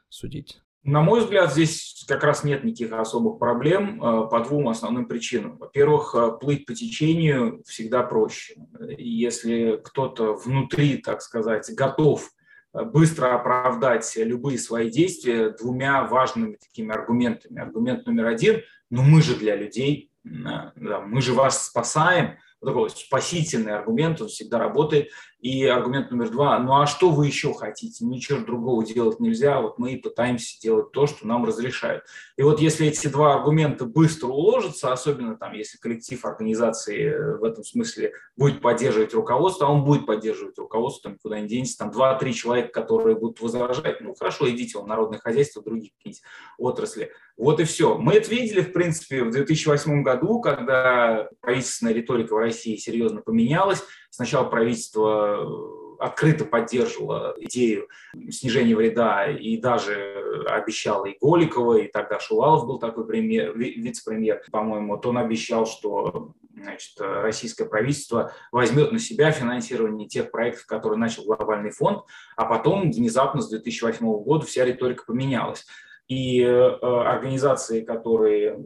судить. 0.09 0.61
На 0.83 1.01
мой 1.01 1.21
взгляд, 1.21 1.51
здесь 1.51 2.05
как 2.07 2.23
раз 2.23 2.43
нет 2.43 2.63
никаких 2.63 2.93
особых 2.93 3.37
проблем 3.37 4.01
э, 4.01 4.29
по 4.29 4.39
двум 4.39 4.69
основным 4.69 5.07
причинам. 5.07 5.57
Во-первых, 5.57 6.15
э, 6.15 6.31
плыть 6.39 6.65
по 6.65 6.73
течению 6.73 7.61
всегда 7.65 8.01
проще. 8.03 8.55
Если 8.97 9.79
кто-то 9.83 10.35
внутри, 10.35 10.97
так 10.97 11.21
сказать, 11.21 11.69
готов 11.75 12.29
э, 12.73 12.83
быстро 12.83 13.35
оправдать 13.35 14.11
любые 14.15 14.57
свои 14.57 14.89
действия 14.89 15.49
двумя 15.49 16.05
важными 16.05 16.55
такими 16.55 16.93
аргументами. 16.93 17.59
Аргумент 17.59 18.05
номер 18.05 18.27
один– 18.27 18.61
ну 18.89 19.03
мы 19.03 19.21
же 19.21 19.35
для 19.35 19.55
людей, 19.55 20.11
мы 20.23 21.21
же 21.21 21.33
вас 21.33 21.67
спасаем, 21.67 22.37
вот 22.61 22.67
такой 22.67 22.89
спасительный 22.89 23.75
аргумент, 23.75 24.21
он 24.21 24.27
всегда 24.27 24.59
работает. 24.59 25.09
И 25.39 25.65
аргумент 25.65 26.11
номер 26.11 26.31
два, 26.31 26.59
ну 26.59 26.81
а 26.81 26.85
что 26.85 27.11
вы 27.11 27.27
еще 27.27 27.53
хотите? 27.53 28.03
Ничего 28.03 28.39
другого 28.39 28.85
делать 28.85 29.21
нельзя, 29.21 29.61
вот 29.61 29.79
мы 29.79 29.93
и 29.93 29.97
пытаемся 29.97 30.59
делать 30.59 30.91
то, 30.91 31.07
что 31.07 31.25
нам 31.25 31.45
разрешают. 31.45 32.03
И 32.35 32.43
вот 32.43 32.59
если 32.59 32.87
эти 32.87 33.07
два 33.07 33.35
аргумента 33.35 33.85
быстро 33.85 34.27
уложатся, 34.27 34.91
особенно 34.91 35.37
там, 35.37 35.53
если 35.53 35.77
коллектив 35.77 36.23
организации 36.25 37.05
э, 37.05 37.37
в 37.37 37.45
этом 37.45 37.63
смысле 37.63 38.11
будет 38.35 38.61
поддерживать 38.61 39.13
руководство, 39.13 39.67
а 39.67 39.71
он 39.71 39.85
будет 39.85 40.05
поддерживать 40.05 40.57
руководство, 40.57 41.03
там 41.03 41.13
никуда 41.13 41.39
не 41.39 41.47
денется, 41.47 41.77
там 41.77 41.91
два-три 41.91 42.33
человека, 42.33 42.73
которые 42.73 43.15
будут 43.15 43.39
возражать, 43.39 44.01
ну 44.01 44.13
хорошо, 44.15 44.49
идите 44.49 44.77
в 44.77 44.87
народное 44.87 45.19
хозяйство, 45.19 45.63
другие 45.63 45.93
какие-нибудь 45.95 46.21
отрасли. 46.57 47.13
Вот 47.37 47.61
и 47.61 47.63
все. 47.63 47.97
Мы 47.97 48.15
это 48.15 48.29
видели, 48.29 48.59
в 48.59 48.73
принципе, 48.73 49.23
в 49.23 49.31
2008 49.31 50.03
году, 50.03 50.41
когда 50.41 51.29
правительственная 51.39 51.93
риторика 51.93 52.33
в 52.33 52.37
России 52.37 52.75
серьезно 52.75 53.21
поменялась. 53.21 53.81
Сначала 54.09 54.45
правительство 54.45 55.37
э, 55.37 56.03
открыто 56.03 56.45
поддерживало 56.45 57.35
идею 57.37 57.87
снижения 58.29 58.75
вреда 58.75 59.27
и 59.27 59.57
даже 59.57 60.45
обещало 60.47 61.05
и 61.05 61.17
Голикова, 61.19 61.77
и 61.79 61.87
тогда 61.87 62.19
Шувалов 62.19 62.65
был 62.65 62.79
такой 62.79 63.05
премьер, 63.05 63.57
вице-премьер, 63.57 64.41
по-моему, 64.51 64.95
вот 64.95 65.05
он 65.05 65.17
обещал, 65.17 65.65
что 65.65 66.33
значит, 66.55 66.99
российское 66.99 67.65
правительство 67.65 68.33
возьмет 68.51 68.91
на 68.91 68.99
себя 68.99 69.31
финансирование 69.31 70.07
тех 70.07 70.31
проектов, 70.31 70.65
которые 70.65 70.99
начал 70.99 71.23
глобальный 71.23 71.71
фонд, 71.71 72.03
а 72.35 72.45
потом 72.45 72.91
внезапно 72.91 73.41
с 73.41 73.49
2008 73.49 74.05
года 74.23 74.45
вся 74.45 74.65
риторика 74.65 75.03
поменялась. 75.05 75.65
И 76.07 76.41
э, 76.41 76.49
организации, 76.49 77.81
которые 77.81 78.59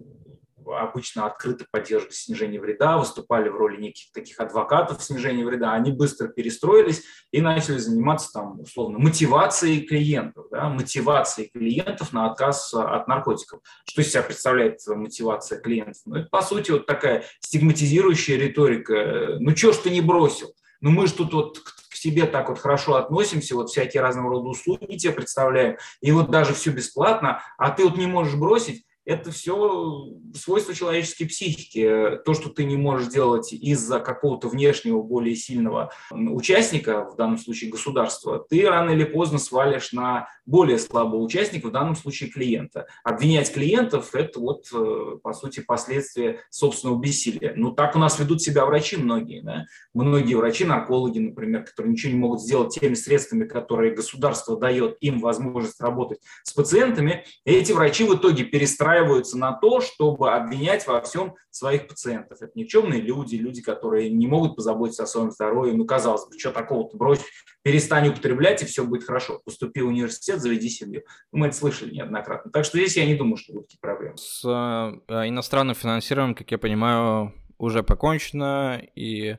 обычно 0.68 1.26
открыто 1.26 1.66
поддерживали 1.72 2.14
снижение 2.14 2.60
вреда, 2.60 2.98
выступали 2.98 3.50
в 3.50 3.56
роли 3.56 3.82
неких 3.82 4.12
таких 4.12 4.40
адвокатов 4.40 5.04
снижения 5.04 5.46
вреда, 5.46 5.74
они 5.74 5.92
быстро 5.92 6.28
перестроились 6.28 7.04
и 7.32 7.42
начали 7.42 7.78
заниматься 7.78 8.32
там 8.32 8.60
условно 8.60 9.00
мотивацией 9.00 9.82
клиентов, 9.82 10.46
да, 10.52 10.70
мотивацией 10.70 11.50
клиентов 11.50 12.14
на 12.14 12.32
отказ 12.32 12.74
от 12.74 13.08
наркотиков. 13.08 13.62
Что 13.86 14.02
из 14.02 14.12
себя 14.12 14.24
представляет 14.24 14.80
мотивация 14.88 15.60
клиентов? 15.60 16.02
Ну, 16.06 16.16
это, 16.16 16.30
по 16.30 16.42
сути, 16.42 16.72
вот 16.72 16.86
такая 16.86 17.24
стигматизирующая 17.40 18.38
риторика. 18.38 19.38
Ну, 19.40 19.56
что 19.56 19.74
ж 19.74 19.78
ты 19.78 19.90
не 19.90 20.02
бросил? 20.02 20.54
Ну, 20.82 20.92
мы 20.92 21.08
же 21.08 21.14
тут 21.14 21.34
вот 21.34 21.60
себе 22.04 22.26
так 22.26 22.50
вот 22.50 22.60
хорошо 22.60 22.96
относимся, 22.96 23.56
вот 23.56 23.70
всякие 23.70 24.04
разного 24.04 24.30
рода 24.30 24.50
услуги 24.50 24.98
тебе 24.98 25.14
представляем, 25.14 25.78
и 26.02 26.12
вот 26.12 26.30
даже 26.30 26.54
все 26.54 26.72
бесплатно, 26.72 27.42
а 27.58 27.72
ты 27.72 27.86
вот 27.86 27.98
не 27.98 28.08
можешь 28.08 28.36
бросить, 28.36 28.86
это 29.06 29.32
все 29.32 30.08
свойство 30.34 30.74
человеческой 30.74 31.26
психики. 31.26 32.20
То, 32.26 32.34
что 32.34 32.50
ты 32.50 32.64
не 32.64 32.78
можешь 32.78 33.08
делать 33.08 33.52
из-за 33.52 34.00
какого-то 34.00 34.48
внешнего, 34.48 35.02
более 35.02 35.36
сильного 35.36 35.92
участника, 36.12 37.10
в 37.10 37.16
данном 37.16 37.38
случае 37.38 37.70
государства, 37.72 38.46
ты 38.50 38.68
рано 38.68 38.92
или 38.92 39.04
поздно 39.04 39.40
свалишь 39.40 39.92
на 39.92 40.28
более 40.46 40.78
слабого 40.80 41.22
участника, 41.22 41.68
в 41.68 41.72
данном 41.72 41.96
случае 41.96 42.30
клиента. 42.30 42.88
Обвинять 43.04 43.54
клиентов– 43.54 44.10
это 44.16 44.40
вот, 44.40 44.66
э, 44.74 45.18
по 45.22 45.34
сути, 45.34 45.62
последствия 45.62 46.42
собственного 46.50 47.00
бессилия. 47.00 47.54
Ну, 47.56 47.72
так 47.72 47.96
у 47.96 48.00
нас 48.00 48.20
ведут 48.20 48.42
себя 48.42 48.66
врачи 48.66 48.98
многие. 48.98 49.42
Да? 49.42 49.66
Многие 49.94 50.36
врачи, 50.36 50.66
наркологи, 50.66 51.20
например, 51.20 51.64
которые 51.64 51.94
ничего 51.94 52.12
не 52.12 52.20
могут 52.20 52.42
сделать 52.42 52.78
теми 52.78 52.94
средствами, 52.94 53.46
которые 53.46 53.96
государство 53.96 54.58
дает 54.58 54.98
им 55.00 55.20
возможность 55.20 55.80
работать 55.80 56.20
с 56.44 56.54
пациентами, 56.54 57.26
эти 57.46 57.72
врачи 57.72 58.04
в 58.04 58.16
итоге 58.16 58.44
перестраивают 58.44 58.93
настраиваются 58.94 59.38
на 59.38 59.54
то, 59.54 59.82
чтобы 59.82 60.34
обвинять 60.34 60.86
во 60.88 61.02
всем 61.02 61.36
своих 61.50 61.88
пациентов. 61.88 62.42
Это 62.42 62.52
никчемные 62.56 63.02
люди, 63.02 63.36
люди, 63.36 63.62
которые 63.62 64.10
не 64.10 64.28
могут 64.28 64.56
позаботиться 64.56 65.04
о 65.04 65.08
своем 65.08 65.32
здоровье. 65.32 65.74
Ну, 65.74 65.86
казалось 65.86 66.28
бы, 66.28 66.38
что 66.38 66.52
такого-то, 66.52 66.98
брось, 66.98 67.22
перестань 67.64 68.10
употреблять, 68.10 68.62
и 68.62 68.66
все 68.66 68.84
будет 68.84 69.04
хорошо. 69.04 69.42
Поступи 69.46 69.82
в 69.82 69.88
университет, 69.88 70.42
заведи 70.42 70.70
семью. 70.70 71.04
Ну, 71.32 71.40
мы 71.40 71.48
это 71.48 71.56
слышали 71.56 71.94
неоднократно. 71.94 72.52
Так 72.52 72.66
что 72.66 72.78
здесь 72.78 72.98
я 72.98 73.06
не 73.06 73.16
думаю, 73.16 73.38
что 73.38 73.54
будут 73.54 73.68
такие 73.68 73.80
проблемы. 73.80 74.18
С 74.18 74.44
э, 74.46 75.28
иностранным 75.28 75.76
финансированием, 75.76 76.36
как 76.36 76.52
я 76.52 76.58
понимаю, 76.58 77.34
уже 77.58 77.84
покончено, 77.84 78.82
и 78.96 79.38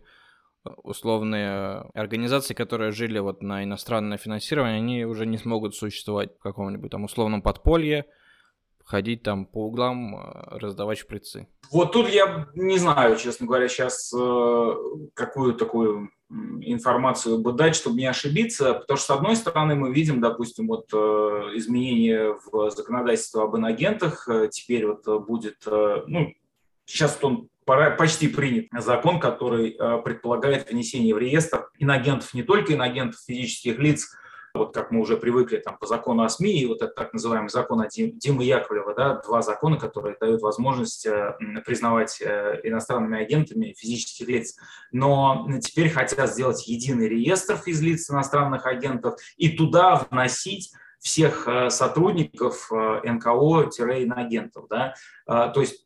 условные 0.82 1.90
организации, 1.92 2.54
которые 2.54 2.90
жили 2.90 3.18
вот 3.18 3.42
на 3.42 3.64
иностранное 3.64 4.16
финансирование, 4.16 4.78
они 4.78 5.04
уже 5.04 5.26
не 5.26 5.36
смогут 5.36 5.74
существовать 5.74 6.34
в 6.38 6.42
каком-нибудь 6.42 6.90
там 6.90 7.04
условном 7.04 7.42
подполье, 7.42 8.06
ходить 8.84 9.22
там 9.22 9.46
по 9.46 9.66
углам, 9.66 10.16
э, 10.16 10.58
раздавать 10.58 10.98
шприцы? 10.98 11.48
Вот 11.70 11.92
тут 11.92 12.08
я 12.08 12.46
не 12.54 12.78
знаю, 12.78 13.16
честно 13.16 13.46
говоря, 13.46 13.68
сейчас 13.68 14.12
э, 14.14 14.74
какую 15.14 15.54
такую 15.54 16.10
информацию 16.30 17.38
бы 17.38 17.52
дать, 17.52 17.76
чтобы 17.76 17.96
не 17.96 18.06
ошибиться, 18.06 18.74
потому 18.74 18.96
что, 18.96 19.06
с 19.06 19.16
одной 19.16 19.36
стороны, 19.36 19.74
мы 19.74 19.92
видим, 19.92 20.20
допустим, 20.20 20.68
вот 20.68 20.88
э, 20.92 20.96
изменения 21.54 22.36
в 22.50 22.70
законодательство 22.70 23.44
об 23.44 23.56
инагентах, 23.56 24.28
теперь 24.50 24.86
вот 24.86 25.06
будет, 25.26 25.58
ну, 25.66 26.32
сейчас 26.86 27.18
он 27.22 27.48
почти 27.64 28.28
принят 28.28 28.66
закон, 28.72 29.20
который 29.20 29.72
предполагает 30.02 30.70
внесение 30.70 31.14
в 31.14 31.18
реестр 31.18 31.68
инагентов, 31.78 32.34
не 32.34 32.42
только 32.42 32.74
инагентов 32.74 33.20
физических 33.26 33.78
лиц, 33.78 34.10
вот 34.54 34.72
как 34.72 34.92
мы 34.92 35.00
уже 35.00 35.16
привыкли 35.16 35.56
там, 35.56 35.76
по 35.76 35.86
закону 35.86 36.22
о 36.22 36.28
СМИ 36.28 36.60
и 36.60 36.66
вот 36.66 36.80
этот 36.80 36.94
так 36.94 37.12
называемый 37.12 37.48
закон 37.48 37.80
о 37.80 37.88
Димы 37.88 38.44
Яковлева, 38.44 38.94
да, 38.94 39.20
два 39.20 39.42
закона, 39.42 39.76
которые 39.76 40.16
дают 40.20 40.42
возможность 40.42 41.04
э, 41.06 41.36
признавать 41.66 42.20
э, 42.20 42.60
иностранными 42.62 43.20
агентами 43.20 43.74
физических 43.76 44.28
лиц. 44.28 44.56
Но 44.92 45.48
теперь 45.60 45.90
хотят 45.90 46.30
сделать 46.30 46.68
единый 46.68 47.08
реестр 47.08 47.56
физлиц 47.56 48.08
иностранных 48.08 48.66
агентов 48.66 49.16
и 49.36 49.48
туда 49.48 50.06
вносить 50.08 50.72
всех 51.00 51.48
э, 51.48 51.68
сотрудников 51.70 52.70
НКО-иноагентов. 52.70 54.66
Да? 54.70 54.94
То 55.26 55.60
есть 55.60 55.84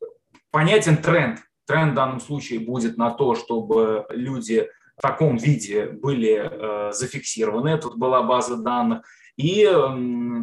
понятен 0.51 0.99
тренд. 0.99 1.41
Тренд 1.67 1.93
в 1.93 1.97
данном 1.97 2.21
случае 2.21 2.61
будет 2.61 2.99
на 2.99 3.11
то, 3.11 3.35
чтобы 3.35 4.07
люди 4.11 4.69
в 4.99 5.01
таком 5.01 5.37
виде 5.37 5.87
были 5.87 6.51
э, 6.51 6.93
зафиксированы. 6.93 7.79
Тут 7.79 7.97
была 7.97 8.23
база 8.23 8.57
данных. 8.57 9.07
и 9.37 9.65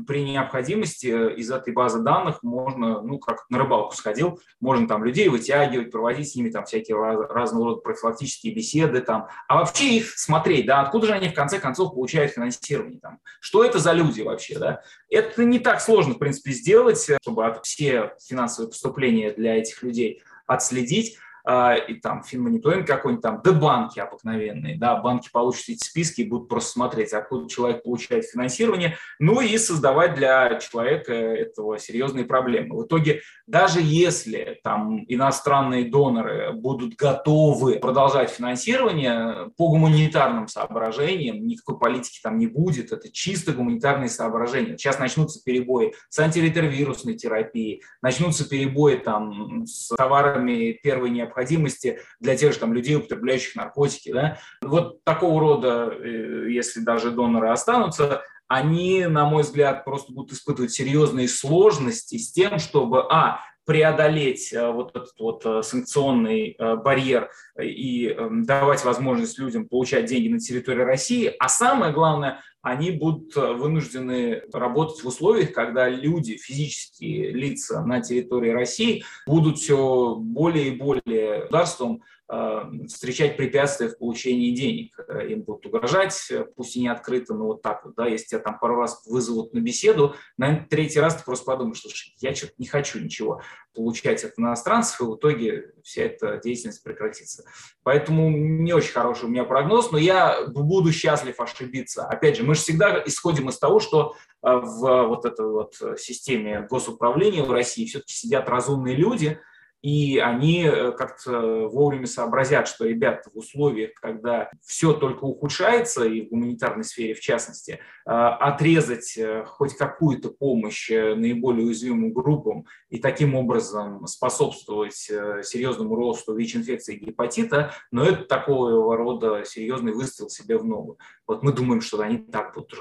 при 0.08 0.24
необходимости 0.24 1.08
из 1.36 1.52
этой 1.52 1.74
базы 1.74 2.00
данных 2.00 2.42
можно, 2.44 3.02
ну, 3.02 3.20
как 3.20 3.46
на 3.50 3.58
рыбалку 3.58 3.94
сходил, 3.94 4.40
можно 4.62 4.88
там 4.88 5.04
людей 5.04 5.28
вытягивать, 5.28 5.92
проводить 5.92 6.32
с 6.32 6.36
ними 6.36 6.50
там 6.50 6.64
всякие 6.64 6.98
разного 7.28 7.66
рода 7.66 7.82
профилактические 7.82 8.56
беседы 8.56 9.02
там, 9.02 9.28
а 9.50 9.56
вообще 9.56 9.98
их 9.98 10.18
смотреть, 10.18 10.66
да, 10.66 10.80
откуда 10.82 11.08
же 11.08 11.14
они 11.14 11.28
в 11.28 11.34
конце 11.34 11.60
концов 11.60 11.94
получают 11.94 12.32
финансирование 12.32 13.00
там, 13.02 13.20
что 13.42 13.66
это 13.66 13.80
за 13.80 13.92
люди 13.92 14.22
вообще, 14.22 14.58
да. 14.58 14.82
Это 15.10 15.44
не 15.44 15.60
так 15.60 15.82
сложно, 15.82 16.14
в 16.14 16.20
принципе, 16.20 16.52
сделать, 16.52 17.06
чтобы 17.22 17.60
все 17.64 18.16
финансовые 18.26 18.70
поступления 18.70 19.34
для 19.34 19.58
этих 19.58 19.84
людей 19.84 20.22
отследить. 20.48 21.18
А, 21.48 21.76
и 21.76 21.94
там 21.94 22.24
финмониторинг 22.24 22.88
какой-нибудь 22.88 23.22
там, 23.22 23.42
да 23.44 23.52
банки 23.52 24.00
обыкновенные, 24.00 24.78
да, 24.80 24.96
банки 24.96 25.30
получат 25.32 25.70
эти 25.70 25.86
списки 25.86 26.22
и 26.22 26.28
будут 26.28 26.50
просто 26.50 26.72
смотреть, 26.72 27.14
откуда 27.14 27.48
человек 27.48 27.84
получает 27.84 28.26
финансирование, 28.26 28.98
ну 29.20 29.42
и 29.42 29.56
создавать 29.60 30.16
для 30.16 30.58
человека 30.60 31.14
этого 31.14 31.78
серьезные 31.78 32.26
проблемы. 32.26 32.76
В 32.76 32.88
итоге, 32.88 33.22
даже 33.46 33.80
если 33.80 34.60
там 34.64 35.06
иностранные 35.08 35.86
доноры 35.86 36.52
будут 36.52 36.96
готовы 36.96 37.78
продолжать 37.80 38.32
финансирование 38.32 39.52
по 39.56 39.70
гуманитарным 39.70 40.48
соображениям, 40.48 41.46
никакой 41.46 41.78
политики 41.78 42.20
там 42.24 42.40
не 42.40 42.48
будет, 42.48 42.92
это 42.92 43.12
чисто 43.12 43.52
гуманитарные 43.52 44.10
соображения. 44.10 44.80
Сейчас 44.80 44.98
начнутся 44.98 45.44
перебои 45.44 45.94
с 46.10 46.18
антиретровирусной 46.18 47.14
терапией, 47.14 47.84
начнутся 48.02 48.50
перебои 48.50 48.96
там 48.96 49.68
с 49.68 49.90
товарами 49.90 50.72
первой 50.82 51.12
необходимости, 51.12 51.35
необходимости 51.36 52.00
для 52.20 52.36
тех 52.36 52.54
же 52.54 52.60
там, 52.60 52.74
людей, 52.74 52.96
употребляющих 52.96 53.56
наркотики. 53.56 54.12
Да? 54.12 54.40
Вот 54.62 55.04
такого 55.04 55.40
рода, 55.40 55.92
э, 55.92 56.48
если 56.50 56.80
даже 56.80 57.12
доноры 57.12 57.50
останутся, 57.50 58.24
они, 58.48 59.06
на 59.08 59.26
мой 59.26 59.44
взгляд, 59.44 59.86
просто 59.86 60.14
будут 60.14 60.34
испытывать 60.34 60.72
серьезные 60.72 61.28
сложности 61.28 62.18
с 62.18 62.32
тем, 62.32 62.60
чтобы, 62.60 63.02
а, 63.10 63.40
преодолеть 63.66 64.54
э, 64.54 64.72
вот 64.72 64.96
этот 64.96 65.20
вот 65.20 65.46
э, 65.46 65.62
санкционный 65.64 66.56
барьер 66.60 67.30
и 67.62 68.08
эм, 68.08 68.46
давать 68.46 68.86
возможность 68.86 69.40
людям 69.40 69.68
получать 69.68 70.06
деньги 70.06 70.30
на 70.30 70.40
территории 70.40 70.84
России, 70.84 71.34
а 71.40 71.50
самое 71.50 71.94
главное, 71.94 72.42
они 72.62 72.90
будут 72.92 73.36
вынуждены 73.36 74.42
работать 74.52 75.04
в 75.04 75.08
условиях, 75.08 75.54
когда 75.54 75.88
люди, 75.88 76.36
физические 76.38 77.32
лица 77.32 77.86
на 77.86 78.02
территории 78.02 78.50
России 78.50 79.04
будут 79.28 79.60
все 79.60 80.16
более 80.16 80.70
и 80.70 80.76
более 80.76 81.42
государством 81.42 82.02
э, 82.02 82.15
встречать 82.28 83.38
препятствия 83.38 83.90
в 83.90 84.00
получении 84.00 84.56
денег. 84.56 85.00
Э, 85.08 85.28
им 85.28 85.44
будут 85.44 85.68
угрожать, 85.68 86.32
пусть 86.56 86.76
и 86.76 86.82
не 86.82 86.88
открыто, 86.88 87.36
но 87.36 87.46
вот 87.46 87.62
так 87.62 87.86
вот, 87.86 87.96
да, 87.96 88.08
если 88.08 88.28
тебя 88.28 88.40
там 88.40 88.58
пару 88.58 88.78
раз 88.78 89.06
вызовут 89.06 89.54
на 89.54 89.60
беседу, 89.60 90.16
на 90.38 90.66
третий 90.68 91.00
раз 91.00 91.16
ты 91.16 91.24
просто 91.24 91.46
подумаешь, 91.46 91.78
что 91.78 91.90
я 92.22 92.34
что-то 92.34 92.54
не 92.58 92.66
хочу 92.66 93.00
ничего 93.00 93.42
получать 93.76 94.24
от 94.24 94.40
иностранцев, 94.40 95.02
и 95.02 95.04
в 95.04 95.16
итоге 95.18 95.74
вся 95.84 96.04
эта 96.04 96.40
деятельность 96.44 96.84
прекратится. 96.84 97.44
Поэтому 97.84 98.32
не 98.32 98.74
очень 98.74 98.94
хороший 98.94 99.26
у 99.26 99.30
меня 99.30 99.44
прогноз, 99.44 99.92
но 99.92 100.00
я 100.00 100.48
буду 100.48 100.92
счастлив 100.92 101.40
ошибиться. 101.40 102.08
Опять 102.08 102.38
же, 102.38 102.44
мы 102.44 102.56
же 102.56 102.62
всегда 102.62 103.04
исходим 103.06 103.50
из 103.50 103.60
того, 103.60 103.80
что 103.80 104.16
э, 104.42 104.50
в 104.50 105.08
вот 105.08 105.26
этой 105.26 105.48
вот 105.48 105.76
системе 106.00 106.66
госуправления 106.68 107.44
в 107.44 107.52
России 107.52 107.86
все-таки 107.86 108.14
сидят 108.14 108.50
разумные 108.50 108.96
люди– 108.96 109.40
и 109.86 110.18
они 110.18 110.64
э, 110.64 110.94
как-то 110.94 111.68
вовремя 111.68 112.08
сообразят, 112.08 112.68
что, 112.68 112.86
ребят, 112.86 113.24
в 113.32 113.38
условиях, 113.38 113.92
когда 113.94 114.50
все 114.66 114.94
только 114.94 115.26
ухудшается, 115.26 116.06
и 116.06 116.22
в 116.26 116.30
гуманитарной 116.30 116.84
сфере 116.84 117.14
в 117.14 117.20
частности, 117.20 117.74
э, 117.74 118.10
отрезать 118.10 119.16
э, 119.16 119.46
хоть 119.46 119.78
какую-то 119.78 120.30
помощь 120.30 120.90
наиболее 120.90 121.68
уязвимым 121.68 122.14
группам 122.14 122.66
и 122.90 122.98
таким 122.98 123.36
образом 123.36 124.08
способствовать 124.08 124.96
серьезному 124.96 125.96
росту 125.96 126.36
ВИЧ-инфекции 126.36 126.96
и 126.96 127.06
гепатита, 127.06 127.72
но 127.92 128.06
это 128.06 128.24
такого 128.24 128.98
рода 128.98 129.44
серьезный 129.46 129.94
выстрел 129.94 130.30
себе 130.30 130.58
в 130.58 130.66
ногу. 130.66 130.98
Вот 131.28 131.44
мы 131.44 131.54
думаем, 131.54 131.82
что 131.82 132.00
они 132.00 132.18
так 132.18 132.56
будут 132.56 132.74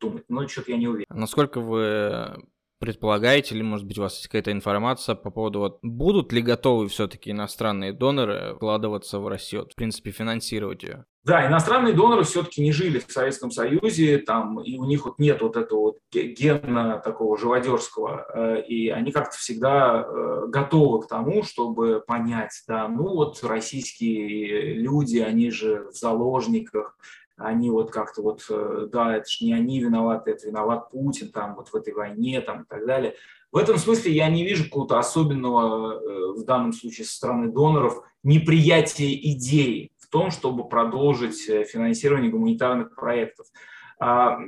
думать, 0.00 0.24
но 0.28 0.48
что-то 0.48 0.72
я 0.72 0.76
не 0.76 0.88
уверен. 0.88 1.06
Насколько 1.08 1.60
вы 1.60 2.48
предполагаете, 2.78 3.54
или, 3.54 3.62
может 3.62 3.86
быть, 3.86 3.98
у 3.98 4.02
вас 4.02 4.14
есть 4.14 4.28
какая-то 4.28 4.52
информация 4.52 5.14
по 5.14 5.30
поводу, 5.30 5.58
вот, 5.60 5.78
будут 5.82 6.32
ли 6.32 6.40
готовы 6.40 6.88
все-таки 6.88 7.30
иностранные 7.30 7.92
доноры 7.92 8.54
вкладываться 8.56 9.18
в 9.18 9.28
Россию, 9.28 9.68
в 9.70 9.74
принципе, 9.74 10.10
финансировать 10.10 10.82
ее? 10.82 11.04
Да, 11.24 11.46
иностранные 11.46 11.92
доноры 11.92 12.24
все-таки 12.24 12.62
не 12.62 12.72
жили 12.72 13.00
в 13.00 13.12
Советском 13.12 13.50
Союзе, 13.50 14.16
там, 14.18 14.62
и 14.62 14.78
у 14.78 14.84
них 14.84 15.04
вот 15.04 15.18
нет 15.18 15.42
вот 15.42 15.56
этого 15.56 15.80
вот 15.80 15.98
гена 16.10 17.02
такого 17.04 17.36
живодерского, 17.36 18.26
э, 18.32 18.62
и 18.62 18.88
они 18.88 19.12
как-то 19.12 19.36
всегда 19.36 20.06
э, 20.08 20.46
готовы 20.48 21.02
к 21.02 21.08
тому, 21.08 21.42
чтобы 21.42 22.02
понять, 22.06 22.62
да, 22.66 22.88
ну 22.88 23.14
вот 23.14 23.42
российские 23.42 24.74
люди, 24.74 25.18
они 25.18 25.50
же 25.50 25.88
в 25.92 25.96
заложниках, 25.96 26.96
они 27.38 27.70
вот 27.70 27.90
как-то 27.90 28.22
вот, 28.22 28.44
э, 28.50 28.88
да, 28.92 29.16
это 29.16 29.28
же 29.30 29.44
не 29.44 29.52
они 29.54 29.80
виноваты, 29.80 30.32
это 30.32 30.46
виноват 30.46 30.90
Путин 30.90 31.30
там 31.30 31.54
вот 31.54 31.68
в 31.68 31.74
этой 31.74 31.94
войне 31.94 32.40
там 32.40 32.62
и 32.62 32.64
так 32.66 32.86
далее. 32.86 33.14
В 33.50 33.56
этом 33.56 33.78
смысле 33.78 34.12
я 34.12 34.28
не 34.28 34.44
вижу 34.44 34.64
какого-то 34.64 34.98
особенного 34.98 35.94
э, 35.94 36.32
в 36.36 36.44
данном 36.44 36.72
случае 36.72 37.06
со 37.06 37.14
стороны 37.14 37.50
доноров 37.50 38.02
неприятия 38.22 39.14
идеи 39.14 39.92
в 39.98 40.08
том, 40.08 40.30
чтобы 40.30 40.68
продолжить 40.68 41.48
э, 41.48 41.64
финансирование 41.64 42.30
гуманитарных 42.30 42.94
проектов. 42.94 43.46
А, 44.00 44.38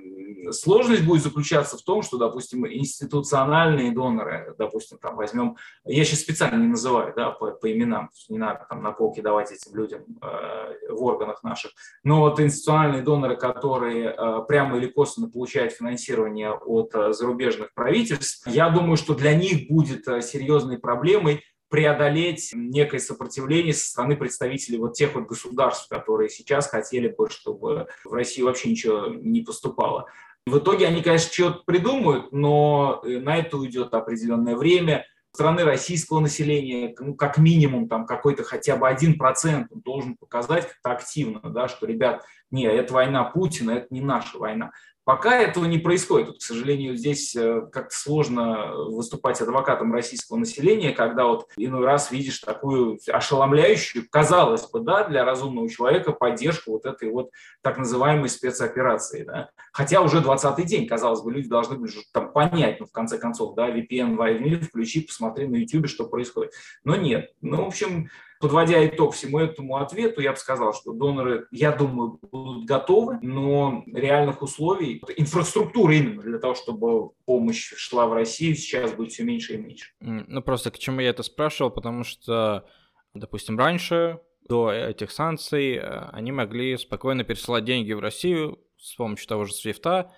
сложность 0.52 1.04
будет 1.04 1.22
заключаться 1.22 1.76
в 1.76 1.82
том, 1.82 2.02
что, 2.02 2.18
допустим, 2.18 2.66
институциональные 2.66 3.92
доноры, 3.92 4.54
допустим, 4.58 4.98
там 4.98 5.16
возьмем, 5.16 5.56
я 5.84 6.04
сейчас 6.04 6.20
специально 6.20 6.60
не 6.60 6.68
называю 6.68 7.12
да, 7.16 7.30
по, 7.30 7.50
по 7.50 7.72
именам, 7.72 8.10
не 8.28 8.38
надо 8.38 8.66
там 8.68 8.82
на 8.82 8.92
полке 8.92 9.22
давать 9.22 9.50
этим 9.50 9.74
людям 9.74 10.02
э, 10.22 10.92
в 10.92 11.02
органах 11.02 11.42
наших, 11.42 11.72
но 12.04 12.20
вот 12.20 12.40
институциональные 12.40 13.02
доноры, 13.02 13.36
которые 13.36 14.14
э, 14.16 14.42
прямо 14.46 14.76
или 14.76 14.86
косвенно 14.86 15.28
получают 15.28 15.72
финансирование 15.72 16.52
от 16.52 16.94
э, 16.94 17.12
зарубежных 17.12 17.74
правительств, 17.74 18.46
я 18.46 18.70
думаю, 18.70 18.96
что 18.96 19.14
для 19.14 19.34
них 19.34 19.68
будет 19.68 20.06
э, 20.06 20.22
серьезной 20.22 20.78
проблемой 20.78 21.42
преодолеть 21.70 22.50
некое 22.52 22.98
сопротивление 22.98 23.72
со 23.72 23.86
стороны 23.86 24.16
представителей 24.16 24.78
вот 24.78 24.94
тех 24.94 25.14
вот 25.14 25.26
государств, 25.26 25.88
которые 25.88 26.28
сейчас 26.28 26.68
хотели 26.68 27.08
бы, 27.08 27.30
чтобы 27.30 27.86
в 28.04 28.12
России 28.12 28.42
вообще 28.42 28.70
ничего 28.70 29.06
не 29.06 29.42
поступало. 29.42 30.06
В 30.46 30.58
итоге 30.58 30.86
они, 30.86 31.00
конечно, 31.00 31.32
что-то 31.32 31.62
придумают, 31.64 32.32
но 32.32 33.00
э, 33.04 33.20
на 33.20 33.36
это 33.36 33.56
уйдет 33.56 33.94
определенное 33.94 34.56
время. 34.56 35.06
Страны 35.32 35.62
российского 35.62 36.18
населения, 36.18 36.92
ну, 36.98 37.14
как 37.14 37.38
минимум, 37.38 37.88
там 37.88 38.04
какой-то 38.04 38.42
хотя 38.42 38.74
бы 38.74 38.88
один 38.88 39.16
процент 39.16 39.68
должен 39.70 40.16
показать 40.16 40.66
как-то 40.66 40.90
активно, 40.90 41.40
да, 41.50 41.68
что, 41.68 41.86
ребят, 41.86 42.24
не, 42.50 42.64
это 42.64 42.92
война 42.92 43.22
Путина, 43.22 43.70
это 43.72 43.86
не 43.90 44.00
наша 44.00 44.38
война. 44.38 44.72
Пока 45.04 45.38
этого 45.38 45.64
не 45.64 45.78
происходит. 45.78 46.28
Вот, 46.28 46.38
к 46.38 46.42
сожалению, 46.42 46.96
здесь 46.96 47.34
э, 47.34 47.62
как-то 47.72 47.96
сложно 47.96 48.74
выступать 48.74 49.40
адвокатом 49.40 49.92
российского 49.92 50.36
населения, 50.36 50.92
когда 50.92 51.24
вот 51.24 51.48
иной 51.56 51.84
раз 51.84 52.10
видишь 52.10 52.38
такую 52.38 52.98
ошеломляющую, 53.08 54.04
казалось 54.10 54.68
бы, 54.70 54.80
да, 54.80 55.08
для 55.08 55.24
разумного 55.24 55.68
человека 55.70 56.12
поддержку 56.12 56.72
вот 56.72 56.84
этой 56.84 57.10
вот 57.10 57.30
так 57.62 57.78
называемой 57.78 58.28
спецоперации. 58.28 59.24
Да. 59.24 59.50
Хотя 59.72 60.02
уже 60.02 60.18
20-й 60.18 60.64
день, 60.64 60.86
казалось 60.86 61.22
бы, 61.22 61.32
люди 61.32 61.48
должны 61.48 61.76
были 61.76 61.92
там 62.12 62.32
понять, 62.32 62.78
ну, 62.78 62.86
в 62.86 62.92
конце 62.92 63.18
концов, 63.18 63.54
да, 63.54 63.70
VPN 63.70 64.16
возьми, 64.16 64.56
включи, 64.56 65.00
посмотри 65.00 65.48
на 65.48 65.56
YouTube, 65.56 65.88
что 65.88 66.06
происходит. 66.06 66.52
Но 66.84 66.94
нет. 66.94 67.30
Ну, 67.40 67.64
в 67.64 67.68
общем, 67.68 68.10
Подводя 68.40 68.86
итог 68.86 69.14
всему 69.14 69.38
этому 69.38 69.76
ответу, 69.76 70.22
я 70.22 70.32
бы 70.32 70.38
сказал, 70.38 70.72
что 70.72 70.92
доноры, 70.92 71.46
я 71.50 71.72
думаю, 71.72 72.18
будут 72.32 72.64
готовы, 72.64 73.18
но 73.20 73.84
реальных 73.86 74.40
условий, 74.40 75.02
инфраструктуры 75.18 75.96
именно 75.96 76.22
для 76.22 76.38
того, 76.38 76.54
чтобы 76.54 77.10
помощь 77.26 77.74
шла 77.76 78.06
в 78.06 78.14
Россию, 78.14 78.56
сейчас 78.56 78.92
будет 78.92 79.12
все 79.12 79.24
меньше 79.24 79.54
и 79.54 79.56
меньше. 79.58 79.90
Ну, 80.00 80.40
просто 80.40 80.70
к 80.70 80.78
чему 80.78 81.00
я 81.00 81.10
это 81.10 81.22
спрашивал, 81.22 81.70
потому 81.70 82.02
что, 82.02 82.64
допустим, 83.12 83.58
раньше, 83.58 84.20
до 84.48 84.72
этих 84.72 85.12
санкций, 85.12 85.76
э, 85.76 86.08
они 86.10 86.32
могли 86.32 86.76
спокойно 86.78 87.24
пересылать 87.24 87.64
деньги 87.64 87.92
в 87.92 88.00
Россию 88.00 88.58
с 88.78 88.94
помощью 88.94 89.28
того 89.28 89.44
же 89.44 89.52
Свифта, 89.52 90.12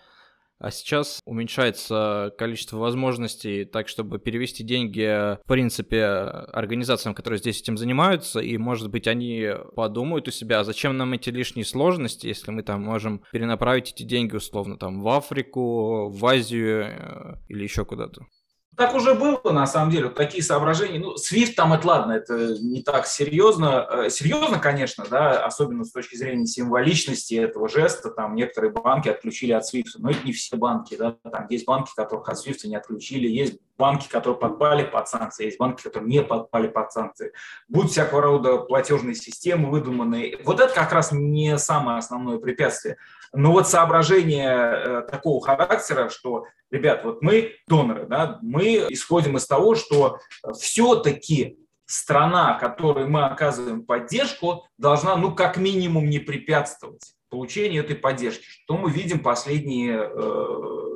а 0.63 0.71
сейчас 0.71 1.21
уменьшается 1.25 2.33
количество 2.39 2.79
возможностей 2.79 3.65
так, 3.65 3.89
чтобы 3.89 4.21
перевести 4.21 4.63
деньги, 4.63 5.37
в 5.43 5.47
принципе, 5.47 6.05
организациям, 6.05 7.17
которые 7.17 7.39
здесь 7.39 7.61
этим 7.61 7.77
занимаются, 7.77 8.39
и, 8.39 8.57
может 8.59 8.89
быть, 8.89 9.09
они 9.09 9.51
подумают 9.75 10.29
у 10.29 10.31
себя, 10.31 10.61
а 10.61 10.65
зачем 10.65 10.97
нам 10.97 11.15
эти 11.15 11.31
лишние 11.31 11.65
сложности, 11.65 12.29
если 12.29 12.53
мы 12.53 12.63
там 12.63 12.81
можем 12.81 13.25
перенаправить 13.33 13.91
эти 13.91 14.05
деньги, 14.05 14.37
условно, 14.37 14.79
там, 14.79 15.01
в 15.01 15.09
Африку, 15.09 16.09
в 16.09 16.25
Азию 16.25 16.85
э, 16.85 17.35
или 17.49 17.65
еще 17.65 17.85
куда-то. 17.85 18.27
Так 18.75 18.95
уже 18.95 19.15
было, 19.15 19.39
на 19.53 19.67
самом 19.67 19.91
деле, 19.91 20.07
вот 20.07 20.15
такие 20.15 20.43
соображения. 20.43 20.99
Ну, 20.99 21.15
SWIFT 21.15 21.53
там, 21.55 21.75
это 21.75 21.87
ладно, 21.87 22.13
это 22.13 22.57
не 22.59 22.83
так 22.83 23.07
серьезно. 23.07 23.87
Э, 23.91 24.11
серьезно, 24.11 24.59
конечно, 24.59 25.05
да, 25.11 25.45
особенно 25.45 25.85
с 25.85 25.93
точки 25.93 26.17
зрения 26.17 26.47
символичности 26.47 27.35
этого 27.35 27.69
жеста, 27.69 28.11
там 28.11 28.35
некоторые 28.35 28.73
банки 28.73 29.11
отключили 29.11 29.53
от 29.53 29.65
SWIFT, 29.65 29.99
но 29.99 30.11
это 30.11 30.25
не 30.25 30.33
все 30.33 30.57
банки, 30.57 30.97
да, 30.97 31.15
там 31.31 31.47
есть 31.51 31.67
банки, 31.67 31.93
которых 31.95 32.27
от 32.31 32.39
SWIFT 32.39 32.67
не 32.67 32.77
отключили, 32.77 33.29
есть 33.29 33.59
банки, 33.77 34.09
которые 34.09 34.39
подпали 34.39 34.85
под 34.85 35.07
санкции, 35.07 35.47
есть 35.47 35.59
банки, 35.59 35.83
которые 35.83 36.09
не 36.09 36.23
подпали 36.23 36.69
под 36.69 36.93
санкции. 36.93 37.33
Будут 37.69 37.91
всякого 37.91 38.23
рода 38.23 38.57
платежные 38.57 39.15
системы 39.15 39.71
выдуманные. 39.71 40.39
Вот 40.45 40.61
это 40.61 40.73
как 40.73 40.93
раз 40.93 41.13
не 41.13 41.59
самое 41.59 41.99
основное 41.99 42.39
препятствие. 42.39 42.97
Но 43.33 43.53
вот 43.53 43.69
соображение 43.69 44.53
э, 44.53 45.03
такого 45.11 45.45
характера, 45.45 46.09
что, 46.11 46.47
ребят, 46.71 47.05
вот 47.05 47.23
мы 47.23 47.55
доноры, 47.67 48.07
да, 48.07 48.39
мы 48.43 48.87
исходим 48.91 49.37
из 49.37 49.47
того, 49.47 49.75
что 49.75 50.19
все-таки 50.55 51.59
страна, 51.87 52.59
которой 52.59 53.07
мы 53.07 53.25
оказываем 53.25 53.85
поддержку, 53.85 54.67
должна, 54.79 55.17
ну, 55.17 55.35
как 55.35 55.57
минимум, 55.57 56.09
не 56.09 56.19
препятствовать 56.19 57.15
получению 57.29 57.83
этой 57.83 57.97
поддержки. 57.97 58.45
Что 58.45 58.77
мы 58.77 58.91
видим 58.91 59.21
последние, 59.21 60.11
э, 60.15 60.92